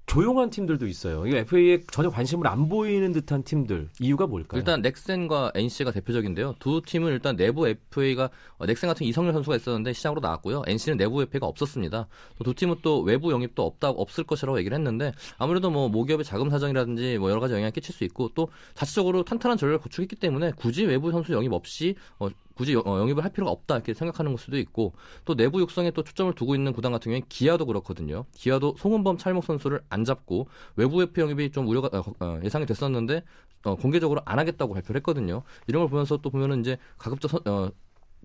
조용한 0.07 0.49
팀들도 0.49 0.87
있어요. 0.87 1.27
이 1.27 1.35
FA에 1.35 1.81
전혀 1.91 2.09
관심을 2.09 2.47
안 2.47 2.69
보이는 2.69 3.11
듯한 3.11 3.43
팀들 3.43 3.89
이유가 3.99 4.25
뭘까요? 4.25 4.57
일단 4.57 4.81
넥센과 4.81 5.51
NC가 5.53 5.91
대표적인데요. 5.91 6.55
두 6.59 6.81
팀은 6.83 7.11
일단 7.11 7.35
내부 7.35 7.67
FA가 7.67 8.29
어, 8.57 8.65
넥센 8.65 8.87
같은 8.87 9.05
이성열 9.05 9.33
선수가 9.33 9.57
있었는데 9.57 9.91
시장으로 9.91 10.21
나왔고요. 10.21 10.63
NC는 10.65 10.97
내부 10.97 11.21
FA가 11.21 11.45
없었습니다. 11.45 12.07
또 12.39 12.43
두 12.47 12.53
팀은 12.53 12.77
또 12.81 13.01
외부 13.01 13.33
영입도 13.33 13.61
없다 13.65 13.89
없을 13.89 14.23
것이라고 14.23 14.57
얘기를 14.59 14.75
했는데 14.77 15.11
아무래도 15.37 15.69
뭐 15.69 15.89
모기업의 15.89 16.23
자금 16.23 16.49
사정이라든지 16.49 17.17
뭐 17.17 17.29
여러 17.29 17.41
가지 17.41 17.53
영향을 17.53 17.71
끼칠 17.71 17.93
수 17.93 18.05
있고 18.05 18.29
또 18.33 18.47
자체적으로 18.75 19.23
탄탄한 19.23 19.57
전략을 19.57 19.79
구축했기 19.79 20.15
때문에 20.15 20.53
굳이 20.55 20.85
외부 20.85 21.11
선수 21.11 21.33
영입 21.33 21.51
없이 21.51 21.95
어, 22.17 22.29
굳이 22.57 22.73
여- 22.73 22.83
어, 22.85 22.99
영입을 22.99 23.23
할 23.23 23.31
필요가 23.31 23.51
없다 23.51 23.75
이렇게 23.75 23.93
생각하는 23.93 24.31
걸 24.31 24.39
수도 24.39 24.57
있고 24.57 24.93
또 25.25 25.35
내부 25.35 25.61
육성에 25.61 25.91
또 25.91 26.03
초점을 26.03 26.33
두고 26.33 26.55
있는 26.55 26.73
구단 26.73 26.91
같은 26.91 27.11
경우에 27.11 27.21
기아도 27.29 27.65
그렇거든요. 27.65 28.25
기아도 28.33 28.75
송은범 28.77 29.17
찰목 29.17 29.43
선수를 29.43 29.81
안 29.89 30.03
잡고 30.03 30.47
외부 30.75 31.01
FA 31.01 31.23
영입이 31.23 31.51
좀 31.51 31.67
우려가 31.67 31.89
어, 31.99 32.03
어, 32.19 32.39
예상이 32.43 32.65
됐었는데 32.65 33.23
어, 33.65 33.75
공개적으로 33.75 34.21
안 34.25 34.39
하겠다고 34.39 34.73
발표를 34.73 34.99
했거든요. 34.99 35.43
이런 35.67 35.81
걸 35.83 35.89
보면서 35.89 36.17
또 36.17 36.29
보면은 36.29 36.61
이제 36.61 36.77
가급적 36.97 37.29
선- 37.29 37.41
어, 37.47 37.69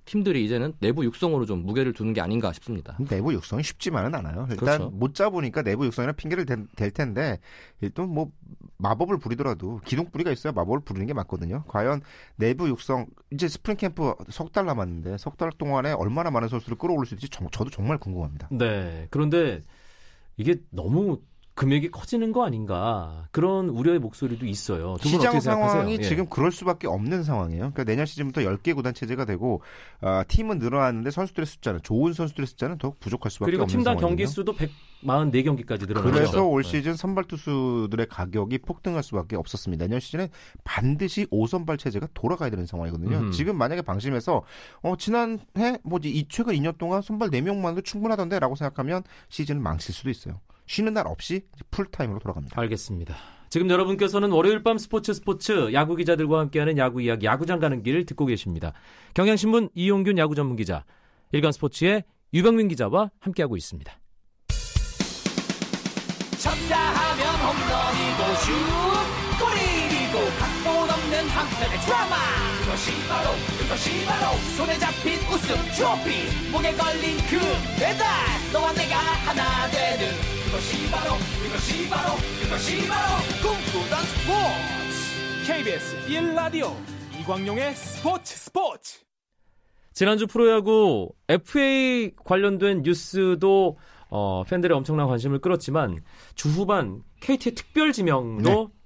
팀들이 0.05 0.45
이제는 0.45 0.75
내부 0.81 1.05
육성으로 1.05 1.47
좀 1.47 1.65
무게를 1.65 1.93
두는 1.93 2.13
게 2.13 2.21
아닌가 2.21 2.53
싶습니다. 2.53 2.97
내부 3.09 3.33
육성이 3.33 3.63
쉽지만은 3.63 4.15
않아요. 4.17 4.47
일단 4.51 4.57
그렇죠. 4.79 4.91
못 4.91 5.15
잡으니까 5.15 5.63
내부 5.63 5.87
육성이나 5.87 6.13
핑계를 6.13 6.45
댈, 6.45 6.67
댈 6.77 6.91
텐데 6.91 7.39
일단 7.81 8.09
뭐 8.09 8.31
마법을 8.79 9.19
부리더라도 9.19 9.81
기둥 9.85 10.11
뿌리가 10.11 10.33
있어야 10.33 10.53
마법을 10.53 10.81
부리는 10.81 11.07
게 11.07 11.13
맞거든요. 11.15 11.63
과연 11.69 12.01
내부 12.37 12.69
육성 12.69 13.07
이제 13.31 13.47
스프링 13.49 13.77
캠프 13.77 14.13
석 14.31 14.51
달 14.53 14.67
남았는데 14.67 15.19
석 15.19 15.37
달 15.37 15.51
동안에 15.57 15.93
얼마나 15.93 16.31
많은 16.33 16.49
선수를 16.49 16.77
끌어올릴 16.79 17.07
수 17.07 17.15
있을지 17.15 17.29
정- 17.31 17.49
저도 17.51 17.71
정말 17.71 17.99
궁금합니다. 17.99 18.49
네. 18.51 19.07
그런데 19.11 19.63
이게 20.37 20.57
너무 20.71 21.21
금액이 21.55 21.91
커지는 21.91 22.33
거 22.33 22.47
아닌가 22.47 23.29
그런 23.31 23.69
우려의 23.69 23.99
목소리도 23.99 24.47
있어요. 24.47 24.97
시장? 25.03 25.39
상황이 25.39 25.99
예. 25.99 26.03
지금 26.03 26.27
그럴 26.27 26.51
수밖에 26.51 26.87
없는 26.87 27.25
상황이에요. 27.25 27.73
그러니까 27.73 27.85
내년 27.85 28.07
시즌부터 28.07 28.41
10개 28.41 28.75
구단 28.75 28.95
체제가 28.95 29.27
되고 29.27 29.61
아, 30.01 30.25
팀은 30.27 30.59
늘어났는데 30.59 31.11
선수들의 31.11 31.47
숫자는 31.47 31.81
좋은 31.83 32.15
선수들의 32.15 32.47
숫자는 32.47 32.79
더욱 32.79 32.99
부족할 33.01 33.31
수밖에 33.31 33.51
그리고 33.51 33.65
없는 33.65 33.79
팀당 33.79 33.99
상황이거든요. 33.99 34.17
경기 34.17 34.27
수도 34.27 34.55
144경기까지 35.05 35.89
늘어나죠. 35.89 36.11
그래서 36.11 36.45
올 36.47 36.63
네. 36.63 36.69
시즌 36.71 36.95
선발 36.95 37.25
투수들의 37.25 38.07
가격이 38.09 38.59
폭등할 38.59 39.03
수밖에 39.03 39.37
없었습니다. 39.37 39.85
내년 39.85 40.01
시즌에 40.01 40.31
반드시 40.65 41.27
5선발 41.27 41.79
체제가 41.79 42.09
돌아가야 42.15 42.49
되는 42.49 42.65
상황이거든요. 42.65 43.19
음. 43.19 43.31
지금 43.31 43.59
만약에 43.59 43.83
방심해서 43.83 44.43
어 44.83 44.97
지난해 44.97 45.79
뭐지 45.83 46.09
이 46.09 46.27
최근 46.29 46.55
2년 46.55 46.79
동안 46.79 47.03
선발 47.03 47.29
4명만도 47.29 47.85
충분하던데라고 47.85 48.55
생각하면 48.55 49.03
시즌을 49.29 49.61
망칠 49.61 49.95
수도 49.95 50.09
있어요. 50.09 50.41
쉬는 50.73 50.95
날 50.95 51.07
없이 51.07 51.43
풀타임으로 51.71 52.19
돌아갑니다. 52.19 52.59
알겠습니다. 52.59 53.15
지금 53.51 53.69
여러분께서는 53.69 54.31
월요일 54.31 54.63
밤 54.63 54.79
스포츠 54.79 55.13
스포츠 55.13 55.71
야구 55.75 55.97
기자들과 55.97 56.39
함께하는 56.39 56.79
야구 56.79 57.03
이야기 57.03 57.27
야구장 57.27 57.61
가는 57.61 57.83
길 57.83 58.07
듣고 58.07 58.25
계십니다. 58.25 58.73
경향신문 59.13 59.69
이용균 59.75 60.17
야구 60.17 60.35
전문 60.35 60.57
기자, 60.57 60.87
일간 61.33 61.53
스포츠의 61.53 62.05
유병민 62.33 62.69
기자와 62.69 63.11
함께하고 63.21 63.59
있습니다. 63.59 63.93
쳤다 66.39 66.79
하면 66.79 67.27
홈런이고 67.37 68.35
슛 68.41 68.92
한편의 71.43 71.81
드라마. 71.81 72.17
그것이 72.61 72.93
바로 73.09 73.31
그것이 73.59 74.05
바로 74.07 74.37
손에 74.57 74.79
잡힌 74.79 75.19
우승 75.29 75.57
트로피. 75.75 76.51
목에 76.53 76.73
걸린 76.75 77.17
그 77.29 77.39
배달 77.79 78.07
너와 78.53 78.73
내가 78.73 78.97
하나 78.97 79.69
되는. 79.71 80.13
그것이 80.45 80.91
바로 80.91 81.15
그것이 81.43 81.89
바로 81.89 82.15
그것이 82.43 82.87
바로 82.87 83.23
꿈꾸던 83.43 84.05
스포츠. 84.07 85.47
KBS 85.47 86.07
1라디오 86.07 86.73
이광용의 87.21 87.75
스포츠 87.75 88.37
스포츠. 88.37 89.01
지난주 89.93 90.27
프로야구 90.27 91.13
FA 91.29 92.13
관련된 92.25 92.83
뉴스도 92.83 93.79
어, 94.09 94.45
팬들의 94.45 94.77
엄청난 94.77 95.09
관심을 95.09 95.41
끌었지만 95.41 96.03
주 96.35 96.49
후반 96.51 97.03
KT의 97.21 97.55
특별 97.55 97.93
지명도 97.93 98.71
네. 98.73 98.82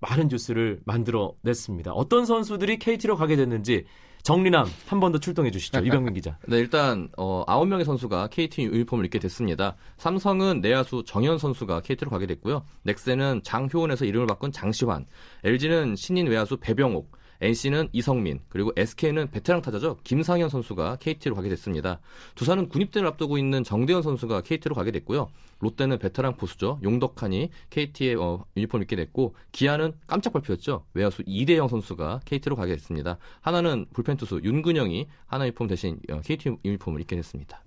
많은 0.00 0.28
뉴스를 0.28 0.80
만들어냈습니다. 0.84 1.92
어떤 1.92 2.24
선수들이 2.26 2.78
KT로 2.78 3.16
가게 3.16 3.36
됐는지 3.36 3.84
정리남 4.22 4.66
한 4.86 5.00
번 5.00 5.12
더 5.12 5.18
출동해 5.18 5.50
주시죠. 5.50 5.80
이병민 5.80 6.12
기자. 6.12 6.36
네, 6.46 6.58
일단 6.58 7.08
어, 7.16 7.42
9명의 7.46 7.84
선수가 7.84 8.28
KT 8.28 8.64
유니폼을 8.64 9.06
입게 9.06 9.18
됐습니다. 9.18 9.76
삼성은 9.96 10.60
내야수 10.60 11.04
정현 11.06 11.38
선수가 11.38 11.80
KT로 11.80 12.10
가게 12.10 12.26
됐고요. 12.26 12.62
넥센은 12.82 13.40
장효원에서 13.44 14.04
이름을 14.04 14.26
바꾼 14.26 14.52
장시환, 14.52 15.06
LG는 15.44 15.96
신인 15.96 16.26
외야수 16.26 16.58
배병옥, 16.58 17.10
NC는 17.40 17.88
이성민, 17.92 18.40
그리고 18.48 18.72
SK는 18.76 19.30
베테랑 19.30 19.62
타자죠. 19.62 19.98
김상현 20.04 20.48
선수가 20.48 20.96
KT로 21.00 21.34
가게 21.34 21.48
됐습니다. 21.48 22.00
두산은 22.34 22.68
군입대를 22.68 23.06
앞두고 23.08 23.38
있는 23.38 23.64
정대현 23.64 24.02
선수가 24.02 24.42
KT로 24.42 24.74
가게 24.74 24.90
됐고요. 24.90 25.30
롯데는 25.60 25.98
베테랑 25.98 26.36
포수죠. 26.36 26.78
용덕한이 26.82 27.50
KT의 27.70 28.16
어, 28.16 28.44
유니폼을 28.56 28.84
입게 28.84 28.96
됐고 28.96 29.34
기아는 29.52 29.92
깜짝 30.06 30.32
발표였죠. 30.32 30.86
외야수 30.94 31.22
이대영 31.26 31.68
선수가 31.68 32.22
KT로 32.24 32.56
가게 32.56 32.74
됐습니다. 32.76 33.18
하나는 33.40 33.86
불펜 33.92 34.16
투수 34.16 34.40
윤근영이 34.42 35.06
하나 35.26 35.44
유니폼 35.44 35.66
대신 35.66 35.98
어, 36.10 36.20
KT 36.20 36.56
유니폼을 36.64 37.00
입게 37.02 37.16
됐습니다. 37.16 37.62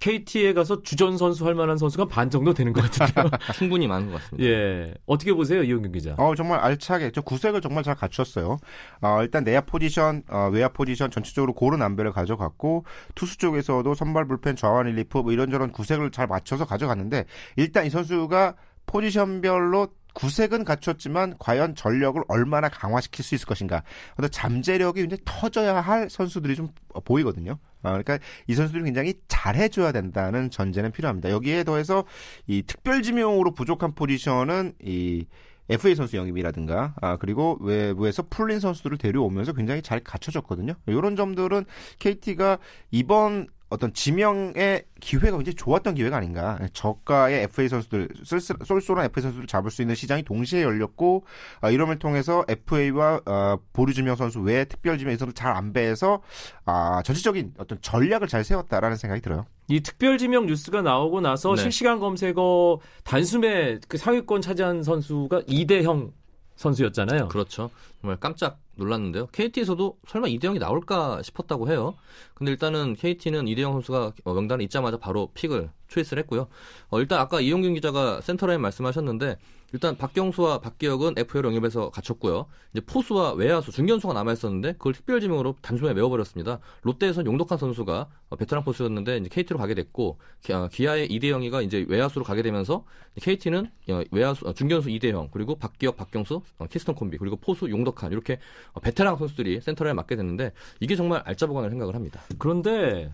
KT에 0.00 0.52
가서 0.52 0.82
주전 0.82 1.16
선수 1.16 1.46
할 1.46 1.54
만한 1.54 1.76
선수가 1.76 2.06
반 2.06 2.30
정도 2.30 2.52
되는 2.54 2.72
것 2.72 2.82
같은데요. 2.82 3.30
충분히 3.54 3.86
많은 3.86 4.10
것 4.10 4.20
같습니다. 4.20 4.48
예. 4.48 4.94
어떻게 5.06 5.32
보세요, 5.32 5.62
이용균 5.62 5.92
기자? 5.92 6.14
어, 6.18 6.34
정말 6.34 6.60
알차게, 6.60 7.12
저 7.12 7.20
구색을 7.20 7.60
정말 7.60 7.82
잘 7.82 7.94
갖췄어요. 7.94 8.58
어, 9.00 9.18
일단 9.22 9.44
내야 9.44 9.60
포지션, 9.60 10.22
어, 10.28 10.48
외야 10.52 10.68
포지션 10.68 11.10
전체적으로 11.10 11.52
고른 11.54 11.82
안배를 11.82 12.12
가져갔고, 12.12 12.84
투수 13.14 13.38
쪽에서도 13.38 13.94
선발 13.94 14.26
불펜, 14.28 14.56
좌완 14.56 14.86
릴리프, 14.86 15.18
뭐 15.18 15.32
이런저런 15.32 15.72
구색을 15.72 16.10
잘 16.10 16.26
맞춰서 16.26 16.64
가져갔는데, 16.64 17.24
일단 17.56 17.86
이 17.86 17.90
선수가 17.90 18.54
포지션별로 18.86 19.88
구색은 20.16 20.64
갖췄지만 20.64 21.34
과연 21.38 21.74
전력을 21.74 22.22
얼마나 22.28 22.70
강화시킬 22.70 23.22
수 23.22 23.34
있을 23.34 23.46
것인가. 23.46 23.82
어떤 24.14 24.30
잠재력이 24.30 25.02
굉장히 25.02 25.20
터져야 25.26 25.78
할 25.78 26.08
선수들이 26.08 26.56
좀 26.56 26.68
보이거든요. 27.04 27.58
아, 27.82 27.90
그러니까 27.90 28.18
이 28.46 28.54
선수들이 28.54 28.84
굉장히 28.84 29.14
잘해줘야 29.28 29.92
된다는 29.92 30.48
전제는 30.48 30.92
필요합니다. 30.92 31.28
여기에 31.28 31.64
더해서 31.64 32.04
이 32.46 32.62
특별 32.62 33.02
지명으로 33.02 33.52
부족한 33.52 33.94
포지션은 33.94 34.72
이 34.82 35.26
FA 35.68 35.94
선수 35.94 36.16
영입이라든가 36.16 36.94
아 37.02 37.16
그리고 37.16 37.58
외부에서 37.60 38.22
풀린 38.30 38.58
선수들을 38.60 38.96
데려오면서 38.98 39.52
굉장히 39.52 39.82
잘 39.82 40.00
갖춰졌거든요. 40.00 40.74
이런 40.86 41.16
점들은 41.16 41.66
KT가 41.98 42.58
이번 42.90 43.48
어떤 43.68 43.92
지명의 43.92 44.84
기회가 45.00 45.36
굉장히 45.36 45.54
좋았던 45.54 45.96
기회가 45.96 46.16
아닌가. 46.16 46.58
저가의 46.72 47.42
FA 47.44 47.68
선수들, 47.68 48.08
쏠쏠한 48.24 49.06
FA 49.06 49.22
선수를 49.22 49.48
잡을 49.48 49.72
수 49.72 49.82
있는 49.82 49.96
시장이 49.96 50.22
동시에 50.22 50.62
열렸고, 50.62 51.24
어, 51.62 51.70
이름을 51.70 51.98
통해서 51.98 52.44
FA와 52.48 53.20
어, 53.26 53.58
보류 53.72 53.92
지명 53.92 54.14
선수 54.14 54.40
외에 54.40 54.64
특별 54.64 54.98
지명 54.98 55.16
선수 55.16 55.34
잘 55.34 55.56
안 55.56 55.72
배해서 55.72 56.20
아, 56.66 57.02
전체적인 57.02 57.54
어떤 57.58 57.80
전략을 57.80 58.28
잘 58.28 58.44
세웠다라는 58.44 58.96
생각이 58.96 59.22
들어요. 59.22 59.46
이 59.68 59.80
특별 59.80 60.18
지명 60.18 60.46
뉴스가 60.46 60.82
나오고 60.82 61.20
나서 61.22 61.54
네. 61.54 61.62
실시간 61.62 61.98
검색어 61.98 62.78
단숨에 63.04 63.80
그 63.88 63.96
상위권 63.96 64.42
차지한 64.42 64.82
선수가 64.82 65.42
이대형 65.46 66.12
선수였잖아요. 66.56 67.28
그렇죠. 67.28 67.70
정말 68.00 68.18
깜짝 68.20 68.58
놀랐는데요. 68.76 69.26
KT에서도 69.28 69.98
설마 70.06 70.28
이대영이 70.28 70.58
나올까 70.58 71.22
싶었다고 71.22 71.70
해요. 71.70 71.94
근데 72.34 72.52
일단은 72.52 72.94
KT는 72.94 73.48
이대영 73.48 73.72
선수가 73.72 74.12
어, 74.24 74.34
명단에 74.34 74.64
있자마자 74.64 74.98
바로 74.98 75.30
픽을 75.34 75.70
초이스를 75.88 76.22
했고요. 76.24 76.48
어, 76.90 77.00
일단 77.00 77.18
아까 77.20 77.40
이용균 77.40 77.74
기자가 77.74 78.20
센터라인 78.20 78.60
말씀하셨는데 78.60 79.38
일단 79.72 79.96
박경수와 79.96 80.60
박기혁은 80.60 81.14
FA로 81.16 81.48
영입해서 81.48 81.90
갖췄고요. 81.90 82.46
이제 82.72 82.80
포수와 82.84 83.32
외야수, 83.32 83.72
중견수가 83.72 84.14
남아 84.14 84.32
있었는데 84.34 84.72
그걸 84.74 84.92
특별 84.92 85.20
지명으로 85.20 85.56
단숨에 85.60 85.92
메워버렸습니다. 85.94 86.60
롯데에서는 86.82 87.30
용덕한 87.30 87.58
선수가 87.58 88.08
어, 88.28 88.36
베테랑 88.36 88.62
포수였는데 88.64 89.16
이제 89.18 89.28
KT로 89.30 89.58
가게 89.58 89.74
됐고 89.74 90.18
기- 90.42 90.52
어, 90.52 90.68
기아의 90.70 91.10
이대형이가 91.10 91.62
이제 91.62 91.84
외야수로 91.88 92.24
가게 92.24 92.42
되면서 92.42 92.84
KT는 93.20 93.70
어, 93.90 94.02
외야수 94.12 94.46
어, 94.46 94.52
중견수 94.52 94.90
이대형 94.90 95.30
그리고 95.32 95.56
박기혁, 95.56 95.96
박경수, 95.96 96.42
어, 96.58 96.66
키스톤 96.66 96.94
콤비 96.94 97.16
그리고 97.18 97.36
포수 97.36 97.68
용덕한 97.70 98.12
이렇게 98.12 98.38
어, 98.72 98.80
베테랑 98.80 99.16
선수들이 99.16 99.60
센터라인 99.60 99.96
맡게 99.96 100.16
됐는데 100.16 100.52
이게 100.80 100.96
정말 100.96 101.22
알짜 101.24 101.40
보강을 101.40 101.70
생각을 101.70 101.94
합니다. 101.94 102.20
그런데 102.38 103.10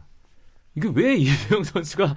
이게 0.75 0.91
왜 0.95 1.15
이대형 1.17 1.65
선수가 1.65 2.17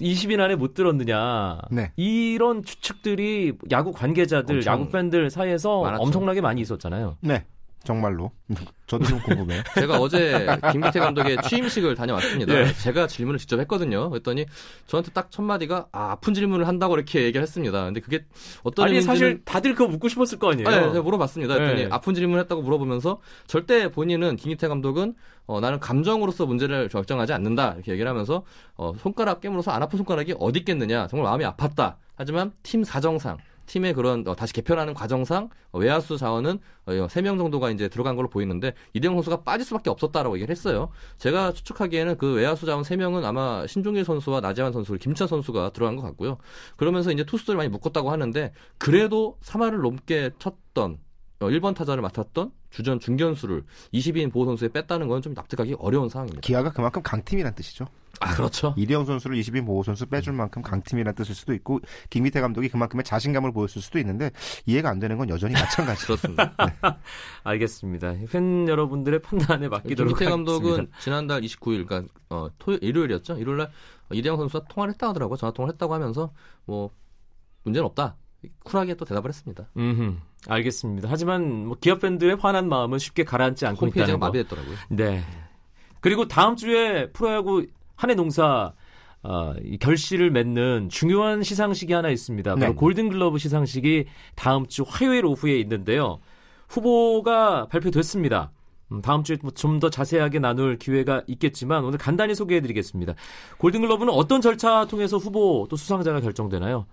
20인 0.00 0.40
안에 0.40 0.56
못 0.56 0.74
들었느냐. 0.74 1.60
네. 1.70 1.92
이런 1.96 2.62
추측들이 2.62 3.54
야구 3.70 3.92
관계자들, 3.92 4.64
야구 4.66 4.90
팬들 4.90 5.30
사이에서 5.30 5.82
많았죠. 5.82 6.02
엄청나게 6.02 6.40
많이 6.40 6.60
있었잖아요. 6.60 7.16
네. 7.20 7.44
정말로. 7.84 8.30
저도 8.86 9.04
좀 9.04 9.18
궁금해요. 9.20 9.62
제가 9.76 9.98
어제 9.98 10.46
김기태 10.72 10.98
감독의 11.00 11.38
취임식을 11.42 11.94
다녀왔습니다. 11.94 12.54
예. 12.54 12.72
제가 12.72 13.06
질문을 13.06 13.38
직접 13.38 13.60
했거든요. 13.60 14.08
그랬더니 14.10 14.46
저한테 14.86 15.10
딱 15.12 15.28
첫 15.30 15.42
마디가 15.42 15.86
아, 15.92 16.10
아픈 16.12 16.34
질문을 16.34 16.66
한다고 16.66 16.96
이렇게 16.96 17.22
얘기를 17.22 17.42
했습니다. 17.42 17.84
근데 17.84 18.00
그게 18.00 18.24
어떤 18.64 18.86
아니 18.86 18.94
의미인지는 18.96 19.14
사실 19.14 19.44
다들 19.44 19.74
그거 19.74 19.88
묻고 19.88 20.08
싶었을 20.08 20.38
거 20.38 20.50
아니에요. 20.50 20.68
아, 20.68 20.70
네, 20.72 20.80
제가 20.90 21.02
물어봤습니다. 21.02 21.54
그랬더니 21.54 21.82
네. 21.84 21.88
아픈 21.92 22.14
질문을 22.14 22.42
했다고 22.42 22.62
물어보면서 22.62 23.20
절대 23.46 23.88
본인은 23.90 24.34
김기태 24.36 24.66
감독은 24.66 25.14
어, 25.46 25.60
나는 25.60 25.78
감정으로서 25.78 26.44
문제를 26.46 26.88
결정하지 26.88 27.32
않는다 27.34 27.74
이렇게 27.74 27.92
얘기를 27.92 28.10
하면서 28.10 28.42
어, 28.76 28.92
손가락 28.98 29.40
깨물어서 29.40 29.70
안 29.70 29.82
아픈 29.82 29.96
손가락이 29.98 30.34
어디 30.40 30.58
있겠느냐 30.60 31.06
정말 31.06 31.30
마음이 31.30 31.44
아팠다. 31.44 31.96
하지만 32.16 32.50
팀 32.64 32.82
사정상 32.82 33.38
팀의 33.68 33.92
그런 33.94 34.26
어, 34.26 34.34
다시 34.34 34.52
개편하는 34.52 34.94
과정상 34.94 35.48
어, 35.70 35.78
외야수 35.78 36.16
자원은 36.16 36.58
어, 36.86 36.92
3명 36.92 37.38
정도가 37.38 37.70
이제 37.70 37.88
들어간 37.88 38.16
걸로 38.16 38.28
보이는데 38.28 38.74
이대영 38.94 39.14
선수가 39.14 39.42
빠질 39.44 39.64
수밖에 39.64 39.90
없었다라고 39.90 40.36
얘기를 40.38 40.50
했어요. 40.50 40.88
제가 41.18 41.52
추측하기에는 41.52 42.18
그 42.18 42.34
외야수 42.34 42.66
자원 42.66 42.82
3명은 42.82 43.24
아마 43.24 43.66
신종일 43.66 44.04
선수와 44.04 44.40
나재환 44.40 44.72
선수, 44.72 44.96
김천 44.98 45.28
선수가 45.28 45.70
들어간 45.70 45.94
것 45.96 46.02
같고요. 46.02 46.38
그러면서 46.76 47.12
이제 47.12 47.24
투수들 47.24 47.54
많이 47.56 47.68
묶었다고 47.68 48.10
하는데 48.10 48.52
그래도 48.78 49.38
3할을 49.42 49.82
넘게 49.82 50.30
쳤던 50.38 50.98
어, 51.40 51.46
1번 51.46 51.74
타자를 51.76 52.02
맡았던 52.02 52.50
주전 52.70 52.98
중견수를 53.00 53.62
20인 53.94 54.32
보호 54.32 54.44
선수에 54.44 54.68
뺐다는 54.68 55.06
건 55.08 55.22
좀 55.22 55.34
납득하기 55.34 55.76
어려운 55.78 56.08
상황입니다. 56.08 56.40
기아가 56.42 56.70
그만큼 56.72 57.02
강팀이란 57.02 57.54
뜻이죠. 57.54 57.86
아 58.20 58.34
그렇죠. 58.34 58.74
이대영 58.76 59.04
선수를 59.04 59.36
20인 59.38 59.66
보호 59.66 59.82
선수 59.82 60.06
빼줄 60.06 60.32
만큼 60.32 60.62
강팀이란 60.62 61.14
뜻일 61.14 61.34
수도 61.34 61.54
있고 61.54 61.80
김기태 62.10 62.40
감독이 62.40 62.68
그만큼의 62.68 63.04
자신감을 63.04 63.52
보였을 63.52 63.82
수도 63.82 63.98
있는데 63.98 64.30
이해가 64.66 64.90
안 64.90 64.98
되는 64.98 65.16
건 65.16 65.28
여전히 65.28 65.54
마찬가지죠. 65.54 66.06
그렇습니다. 66.18 66.54
알겠습니다. 67.44 68.14
팬 68.30 68.68
여러분들의 68.68 69.22
판단에 69.22 69.68
맡기도록 69.68 70.18
김기태 70.18 70.30
하겠습니다. 70.30 70.52
감독은 70.52 70.90
지난달 71.00 71.42
29일, 71.42 71.86
그러니까 71.86 72.12
어, 72.30 72.48
토요 72.58 72.76
일요일이었죠. 72.80 73.38
일요일날 73.38 73.70
이대영 74.12 74.36
선수와 74.36 74.64
통화를 74.68 74.92
했다 74.94 75.08
하더라고요. 75.08 75.36
전화 75.36 75.52
통화를 75.52 75.74
했다고 75.74 75.94
하면서 75.94 76.32
뭐 76.64 76.90
문제는 77.64 77.86
없다. 77.86 78.16
쿨하게 78.64 78.94
또 78.94 79.04
대답을 79.04 79.30
했습니다. 79.30 79.68
음흠, 79.76 80.16
알겠습니다. 80.46 81.08
하지만 81.10 81.66
뭐 81.66 81.76
기업 81.80 82.00
팬들의 82.00 82.36
화난 82.36 82.68
마음은 82.68 82.98
쉽게 82.98 83.24
가라앉지 83.24 83.66
않고 83.66 83.86
홈페이지가 83.86 84.04
있다는 84.04 84.20
거. 84.20 84.26
마비됐더라고요. 84.26 84.76
네. 84.90 85.24
그리고 86.00 86.28
다음 86.28 86.54
주에 86.54 87.10
프로야구 87.10 87.66
한해 87.98 88.14
농사 88.14 88.72
어, 89.24 89.52
이 89.62 89.76
결실을 89.78 90.30
맺는 90.30 90.88
중요한 90.88 91.42
시상식이 91.42 91.92
하나 91.92 92.08
있습니다. 92.08 92.54
바로 92.54 92.68
네. 92.68 92.74
골든글러브 92.74 93.38
시상식이 93.38 94.06
다음 94.36 94.66
주 94.68 94.84
화요일 94.86 95.26
오후에 95.26 95.58
있는데요. 95.58 96.20
후보가 96.68 97.66
발표됐습니다. 97.66 98.52
음, 98.92 99.02
다음 99.02 99.24
주에 99.24 99.36
좀 99.54 99.80
더 99.80 99.90
자세하게 99.90 100.38
나눌 100.38 100.78
기회가 100.78 101.22
있겠지만 101.26 101.84
오늘 101.84 101.98
간단히 101.98 102.34
소개해드리겠습니다. 102.36 103.14
골든글러브는 103.58 104.12
어떤 104.12 104.40
절차 104.40 104.86
통해서 104.86 105.18
후보 105.18 105.66
또 105.68 105.76
수상자가 105.76 106.20
결정되나요? 106.20 106.86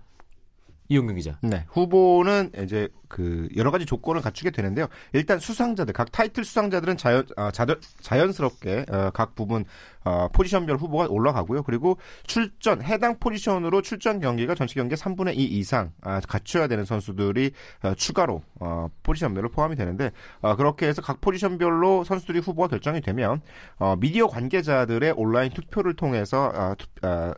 이용경 0.88 1.16
기자. 1.16 1.38
네, 1.42 1.64
후보는 1.68 2.52
이제 2.62 2.88
그 3.08 3.48
여러 3.56 3.70
가지 3.70 3.86
조건을 3.86 4.20
갖추게 4.20 4.50
되는데요. 4.50 4.86
일단 5.12 5.38
수상자들 5.38 5.92
각 5.94 6.10
타이틀 6.12 6.44
수상자들은 6.44 6.96
자연 6.96 7.26
아, 7.36 7.50
자들, 7.50 7.80
자연스럽게 8.00 8.86
어, 8.90 9.10
각 9.12 9.34
부분 9.34 9.64
어, 10.04 10.28
포지션별 10.32 10.76
후보가 10.76 11.06
올라가고요. 11.08 11.62
그리고 11.62 11.98
출전 12.26 12.82
해당 12.82 13.18
포지션으로 13.18 13.82
출전 13.82 14.20
경기가 14.20 14.54
전체 14.54 14.74
경기의 14.74 14.96
3분의 14.96 15.36
2 15.36 15.42
이상 15.44 15.92
아, 16.02 16.20
갖춰야 16.20 16.68
되는 16.68 16.84
선수들이 16.84 17.52
어, 17.82 17.94
추가로 17.94 18.42
어, 18.60 18.88
포지션별로 19.02 19.50
포함이 19.50 19.76
되는데 19.76 20.10
어, 20.40 20.56
그렇게 20.56 20.86
해서 20.86 21.02
각 21.02 21.20
포지션별로 21.20 22.04
선수들이 22.04 22.40
후보가 22.40 22.68
결정이 22.68 23.00
되면 23.00 23.40
어, 23.78 23.96
미디어 23.96 24.26
관계자들의 24.26 25.14
온라인 25.16 25.50
투표를 25.50 25.94
통해서 25.94 26.52
어, 26.54 26.74
투, 26.76 26.86
어, 27.06 27.32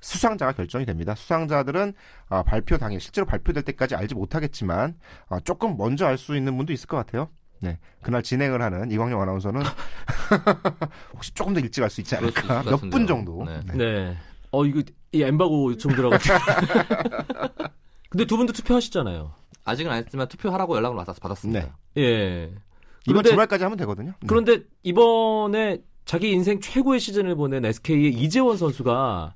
수상자가 0.00 0.52
결정이 0.52 0.84
됩니다. 0.86 1.14
수상자들은 1.14 1.92
아, 2.28 2.42
발표 2.42 2.78
당일 2.78 3.00
실제로 3.00 3.26
발표될 3.26 3.62
때까지 3.64 3.94
알지 3.96 4.14
못하겠지만 4.14 4.94
아, 5.28 5.40
조금 5.40 5.76
먼저 5.76 6.06
알 6.06 6.18
수 6.18 6.36
있는 6.36 6.56
분도 6.56 6.72
있을 6.72 6.86
것 6.86 6.96
같아요. 6.96 7.28
네, 7.60 7.78
그날 8.02 8.22
진행을 8.22 8.62
하는 8.62 8.90
이광용 8.92 9.20
아나운서는 9.20 9.62
혹시 11.14 11.32
조금 11.34 11.54
더 11.54 11.60
일찍 11.60 11.82
알 11.82 11.90
수 11.90 12.00
있지 12.00 12.14
않을까? 12.16 12.62
몇 12.62 12.76
분. 12.80 13.06
정도. 13.06 13.44
네. 13.44 13.60
네. 13.66 13.74
네. 13.74 14.16
어 14.52 14.64
이거 14.64 14.80
이 15.12 15.22
엠바고 15.22 15.72
요청 15.72 15.92
들어가지고. 15.94 16.34
근데 18.10 18.24
두 18.26 18.36
분도 18.36 18.52
투표하셨잖아요. 18.52 19.32
아직은 19.64 19.90
안 19.92 19.98
했지만 19.98 20.28
투표하라고 20.28 20.76
연락을 20.76 20.96
받았, 20.96 21.18
받았습니다. 21.20 21.60
네. 21.94 22.02
예. 22.02 22.44
이번 23.06 23.22
그런데- 23.22 23.30
주말까지 23.30 23.64
하면 23.64 23.76
되거든요. 23.78 24.10
네. 24.20 24.26
그런데 24.26 24.60
이번에 24.82 25.78
자기 26.04 26.30
인생 26.30 26.60
최고의 26.60 27.00
시즌을 27.00 27.34
보낸 27.34 27.64
SK의 27.64 28.12
이재원 28.14 28.56
선수가 28.56 29.34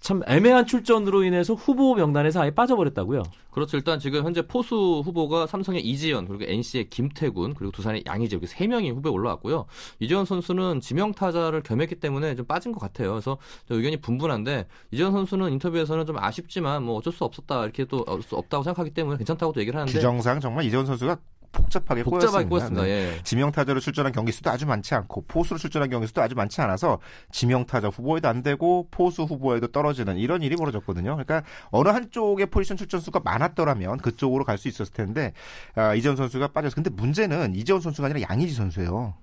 참 0.00 0.22
애매한 0.26 0.66
출전으로 0.66 1.24
인해서 1.24 1.52
후보 1.52 1.94
명단에서 1.94 2.40
아예 2.40 2.50
빠져버렸다고요. 2.50 3.22
그렇죠. 3.50 3.76
일단 3.76 3.98
지금 3.98 4.24
현재 4.24 4.46
포수 4.46 5.02
후보가 5.04 5.46
삼성의 5.46 5.82
이지연 5.82 6.26
그리고 6.26 6.44
NC의 6.50 6.88
김태군 6.88 7.54
그리고 7.54 7.70
두산의 7.70 8.04
양의재 8.06 8.36
이렇게 8.36 8.46
세 8.46 8.66
명이 8.66 8.90
후보에 8.90 9.12
올라왔고요. 9.12 9.66
이지연 9.98 10.24
선수는 10.24 10.80
지명 10.80 11.12
타자를 11.12 11.62
겸했기 11.62 11.96
때문에 11.96 12.34
좀 12.34 12.46
빠진 12.46 12.72
것 12.72 12.80
같아요. 12.80 13.10
그래서 13.10 13.36
의견이 13.68 13.98
분분한데 13.98 14.66
이지연 14.90 15.12
선수는 15.12 15.52
인터뷰에서는 15.52 16.06
좀 16.06 16.16
아쉽지만 16.18 16.82
뭐 16.82 16.96
어쩔 16.96 17.12
수 17.12 17.24
없었다 17.24 17.62
이렇게 17.64 17.84
또 17.84 17.98
어쩔 18.06 18.22
수 18.22 18.36
없다고 18.36 18.64
생각하기 18.64 18.94
때문에 18.94 19.18
괜찮다고 19.18 19.52
또 19.52 19.60
얘기를 19.60 19.78
하는데 19.78 19.92
규정상 19.92 20.40
정말 20.40 20.64
이재원 20.64 20.86
선수가 20.86 21.18
복잡하게 21.52 22.04
복잡하게 22.04 22.46
꼬였습니다. 22.46 22.48
꼬였습니다. 22.48 22.82
네. 22.84 23.16
예. 23.18 23.22
지명 23.24 23.50
타자로 23.52 23.80
출전한 23.80 24.12
경기 24.12 24.30
수도 24.32 24.50
아주 24.50 24.66
많지 24.66 24.94
않고 24.94 25.24
포수로 25.26 25.58
출전한 25.58 25.90
경기 25.90 26.06
수도 26.06 26.22
아주 26.22 26.34
많지 26.34 26.60
않아서 26.60 27.00
지명 27.32 27.66
타자 27.66 27.88
후보에도 27.88 28.28
안 28.28 28.42
되고 28.42 28.86
포수 28.90 29.24
후보에도 29.24 29.66
떨어지는 29.68 30.16
이런 30.16 30.42
일이 30.42 30.54
벌어졌거든요. 30.56 31.16
그러니까 31.16 31.42
어느 31.70 31.88
한쪽의 31.88 32.46
포지션 32.46 32.76
출전 32.76 33.00
수가 33.00 33.20
많았더라면 33.24 33.98
그쪽으로 33.98 34.44
갈 34.44 34.60
수 34.60 34.68
있었을 34.68 34.92
텐데 34.92 35.32
아, 35.74 35.94
이재원 35.94 36.16
선수가 36.16 36.48
빠져서 36.48 36.74
근데 36.74 36.90
문제는 36.90 37.54
이재원 37.54 37.80
선수가 37.80 38.06
아니라 38.08 38.28
양의지 38.30 38.52
선수예요. 38.54 39.14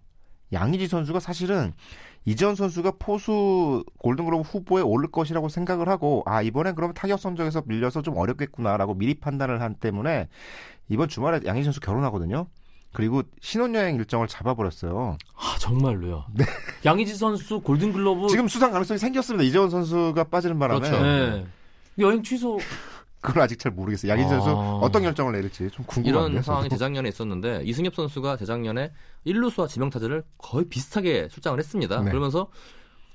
양의지 0.54 0.88
선수가 0.88 1.20
사실은 1.20 1.74
이재원 2.26 2.56
선수가 2.56 2.94
포수 3.00 3.84
골든글러브 4.00 4.42
후보에 4.42 4.82
오를 4.82 5.10
것이라고 5.10 5.48
생각을 5.50 5.88
하고 5.88 6.24
아 6.26 6.42
이번엔 6.42 6.76
그러면 6.76 6.94
타격 6.94 7.20
성적에서 7.20 7.64
밀려서 7.66 8.02
좀 8.02 8.18
어렵겠구나라고 8.18 8.96
미리 8.96 9.14
판단을 9.14 9.62
한 9.62 9.76
때문에 9.76 10.28
이번 10.90 11.08
주말에 11.08 11.40
양의지 11.46 11.66
선수 11.66 11.80
결혼하거든요. 11.80 12.48
그리고 12.94 13.22
신혼여행 13.42 13.96
일정을 13.96 14.28
잡아버렸어요. 14.28 15.18
아 15.36 15.56
정말로요. 15.60 16.26
양의지 16.84 17.16
선수 17.16 17.62
골든글러브 17.62 18.28
지금 18.28 18.48
수상 18.48 18.72
가능성이 18.72 18.98
생겼습니다. 18.98 19.44
이재원 19.44 19.70
선수가 19.70 20.24
빠지는 20.26 20.60
바람에 20.60 20.80
그렇죠. 20.80 21.04
네. 21.04 21.46
여행 22.00 22.24
취소 22.24 22.60
그걸 23.22 23.44
아직 23.44 23.60
잘 23.60 23.72
모르겠어요. 23.72 24.12
양의지 24.12 24.30
선수 24.30 24.50
아. 24.50 24.80
어떤 24.82 25.04
결정을 25.04 25.34
내릴지 25.34 25.70
좀 25.72 25.86
궁금한데요. 25.86 26.30
이런 26.30 26.44
상황이. 26.44 26.70
재작년에 26.70 27.10
있었는데 27.10 27.62
이승엽 27.66 27.96
선수가 27.96 28.38
재작년에 28.38 28.92
1루수와 29.26 29.68
지명타자를 29.68 30.24
거의 30.38 30.66
비슷하게 30.66 31.28
출장을 31.30 31.58
했습니다. 31.58 32.02
네. 32.02 32.10
그러면서 32.10 32.50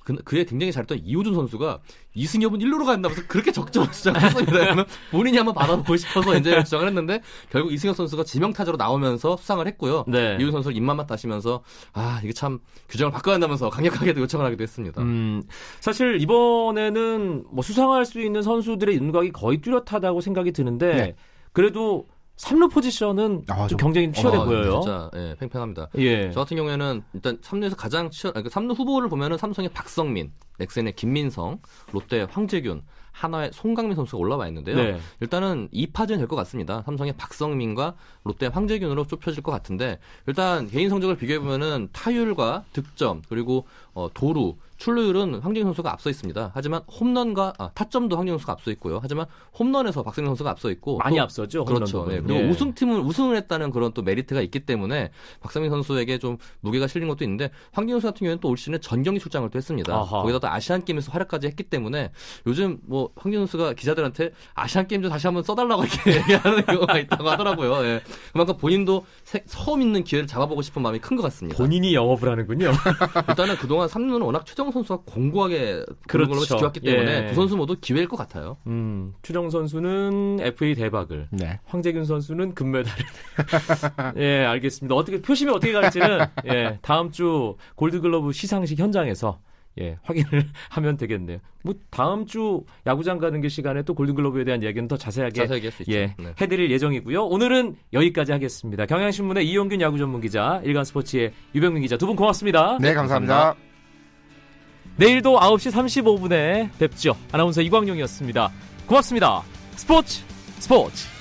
그, 0.05 0.15
그에 0.25 0.45
굉장히 0.45 0.73
잘했던 0.73 1.01
이호준 1.05 1.35
선수가 1.35 1.81
이승엽은 2.15 2.59
1루로 2.59 2.85
간다면서 2.85 3.27
그렇게 3.27 3.53
적절한 3.53 3.93
주장을 3.93 4.21
했습니다. 4.21 4.85
본인이 5.11 5.37
한번 5.37 5.55
받아보고 5.55 5.97
싶어서 5.97 6.37
이제 6.37 6.63
주장을 6.65 6.87
했는데 6.87 7.21
결국 7.51 7.73
이승엽 7.73 7.97
선수가 7.97 8.25
지명타자로 8.25 8.77
나오면서 8.77 9.37
수상을 9.37 9.67
했고요. 9.67 10.05
네. 10.09 10.37
이호준 10.39 10.53
선수를 10.53 10.77
입맛만 10.77 11.07
따시면서 11.07 11.63
아 11.93 12.21
이게 12.23 12.33
참 12.33 12.59
규정을 12.89 13.13
바꿔야 13.13 13.35
한다면서 13.35 13.71
강력하게 13.71 14.15
요청을 14.17 14.45
하기도 14.47 14.63
했습니다. 14.63 15.01
음, 15.03 15.43
사실 15.81 16.21
이번에는 16.21 17.45
뭐 17.51 17.63
수상할 17.63 18.05
수 18.05 18.21
있는 18.21 18.43
선수들의 18.43 18.97
윤곽이 18.97 19.33
거의 19.33 19.61
뚜렷하다고 19.61 20.21
생각이 20.21 20.53
드는데 20.53 20.95
네. 20.95 21.17
그래도 21.53 22.07
3루 22.43 22.71
포지션은 22.73 23.45
아, 23.49 23.69
좀 23.69 23.69
좀- 23.69 23.77
경쟁이 23.79 24.13
치열해 24.13 24.37
어, 24.37 24.45
보여요. 24.45 24.81
진짜 24.81 25.11
예, 25.15 25.37
팽팽합니다. 25.39 25.89
예. 25.99 26.31
저 26.33 26.41
같은 26.41 26.57
경우에는 26.57 27.03
일단 27.15 27.39
3루에서 27.39 27.77
가장 27.77 28.11
치열, 28.11 28.33
아니, 28.37 28.43
그 28.43 28.51
3루 28.51 28.77
후보를 28.77 29.09
보면은 29.09 29.39
삼성의 29.39 29.71
박성민, 29.73 30.33
넥센의 30.59 30.95
김민성, 30.97 31.61
롯데 31.93 32.27
황재균, 32.29 32.83
하나의 33.13 33.51
송강민 33.53 33.95
선수가 33.95 34.19
올라와 34.19 34.49
있는데요. 34.49 34.75
네. 34.77 34.99
일단은 35.21 35.69
2파전이 35.73 36.17
될 36.19 36.27
것 36.27 36.35
같습니다. 36.37 36.83
삼성의 36.87 37.13
박성민과 37.17 37.95
롯데 38.25 38.47
황재균으로 38.49 39.07
좁혀질 39.07 39.43
것 39.43 39.53
같은데 39.53 39.99
일단 40.27 40.67
개인 40.67 40.89
성적을 40.89 41.17
비교해 41.17 41.39
보면은 41.39 41.91
타율과 41.93 42.65
득점 42.73 43.23
그리고 43.29 43.67
어, 43.95 44.09
도루 44.13 44.57
출루율은 44.79 45.41
황재균 45.41 45.67
선수가 45.69 45.93
앞서 45.93 46.11
있습니다. 46.11 46.51
하지만 46.55 46.83
홈런과 47.01 47.53
아, 47.59 47.71
타점도 47.75 48.17
황재균 48.17 48.39
선수가 48.39 48.53
앞서 48.53 48.71
있고요. 48.73 48.99
하지만 49.03 49.27
홈런에서 49.59 50.03
박석민 50.03 50.31
선수가 50.31 50.51
앞서 50.51 50.71
있고 50.71 50.99
많이 50.99 51.17
또 51.17 51.23
앞서죠. 51.23 51.65
그렇죠. 51.65 52.07
네. 52.07 52.21
그리고 52.21 52.41
예. 52.41 52.49
우승팀을 52.49 53.01
우승을 53.01 53.37
했다는 53.37 53.71
그런 53.71 53.93
또 53.93 54.03
메리트가 54.03 54.41
있기 54.43 54.61
때문에 54.61 55.11
박석민 55.41 55.71
선수에게 55.71 56.19
좀 56.19 56.37
무게가 56.61 56.87
실린 56.87 57.09
것도 57.09 57.25
있는데 57.25 57.51
황재균 57.73 58.01
선수 58.01 58.07
같은 58.09 58.19
경우에는 58.25 58.41
또 58.41 58.49
올 58.53 58.57
시즌에 58.59 58.79
전경기 58.79 59.19
출장을 59.21 59.49
또 59.49 59.57
했습니다. 59.57 59.95
아하. 59.95 60.21
거기다 60.23 60.39
또 60.41 60.49
아시안 60.49 60.85
게임에서 60.85 61.11
활약까지 61.13 61.47
했기 61.47 61.63
때문에 61.63 62.11
요즘 62.47 62.79
뭐 62.87 63.11
황재균 63.17 63.47
선수가 63.47 63.75
기자들한테 63.75 64.33
아시안 64.55 64.87
게임 64.89 65.01
좀 65.03 65.11
다시 65.11 65.27
한번 65.27 65.43
써달라고 65.43 65.85
이렇게 65.85 66.17
얘기하는 66.19 66.65
경우가 66.67 66.99
있다고 66.99 67.29
하더라고요. 67.31 67.85
예. 67.85 68.03
그만큼 68.33 68.57
본인도 68.59 69.07
새- 69.25 69.43
처음 69.47 69.81
있는 69.83 70.03
기회를 70.05 70.27
잡아보고 70.27 70.61
싶은 70.63 70.83
마음이 70.83 70.99
큰 70.99 71.17
것 71.17 71.23
같습니다. 71.25 71.57
본인이 71.59 71.95
영업을 71.95 72.29
하는군요. 72.31 72.73
일단은 73.29 73.57
그동안 73.57 73.87
3루는 73.89 74.25
워낙 74.25 74.45
최정 74.47 74.72
선수가 74.73 75.03
공고하게 75.07 75.85
그런 76.09 76.27
걸로 76.29 76.41
그렇죠. 76.41 76.57
지켜왔기 76.57 76.81
때문에 76.81 77.23
예. 77.25 77.27
두 77.29 77.35
선수 77.35 77.57
모두 77.57 77.77
기회일 77.81 78.09
것 78.09 78.17
같아요. 78.17 78.57
음, 78.67 79.13
최정 79.23 79.51
선수는 79.51 80.39
FA 80.41 80.75
대박을, 80.75 81.29
네. 81.31 81.61
황재균 81.65 82.05
선수는 82.05 82.55
금메달을. 82.55 83.05
예, 84.19 84.45
알겠습니다. 84.45 84.95
어떻게 84.95 85.21
표심이 85.21 85.51
어떻게 85.51 85.73
갈지는 85.73 86.21
예, 86.47 86.79
다음 86.83 87.11
주 87.11 87.57
골드글러브 87.77 88.33
시상식 88.33 88.79
현장에서 88.79 89.39
예, 89.81 89.97
확인을 90.03 90.45
하면 90.71 90.97
되겠네요. 90.99 91.39
뭐 91.65 91.75
다음 91.91 92.27
주 92.27 92.63
야구장 92.87 93.17
가는 93.19 93.41
게 93.41 93.49
시간에 93.49 93.83
또 93.85 93.95
골든글러브에 93.95 94.45
대한 94.45 94.63
얘기는 94.63 94.87
더 94.87 94.99
자세하게 94.99 95.43
있죠. 95.45 95.93
예, 95.93 96.15
네. 96.19 96.35
해드릴 96.39 96.71
예정이고요. 96.73 97.25
오늘은 97.25 97.77
여기까지 97.95 98.33
하겠습니다. 98.33 98.85
경향신문의 98.85 99.49
이용균 99.49 99.81
야구 99.81 99.97
전문 99.97 100.21
기자, 100.21 100.61
일간스포츠의 100.65 101.33
유병민 101.55 101.83
기자 101.83 101.97
두 101.97 102.07
분 102.07 102.17
고맙습니다. 102.17 102.77
네, 102.83 102.93
감사합니다. 102.93 103.72
내일도 104.97 105.39
9시 105.39 105.73
35분에 105.73 106.71
뵙죠. 106.79 107.17
아나운서 107.33 107.63
이광용이었습니다. 107.63 108.51
고맙습니다. 108.87 109.43
스포츠 109.77 110.23
스포츠 110.59 111.12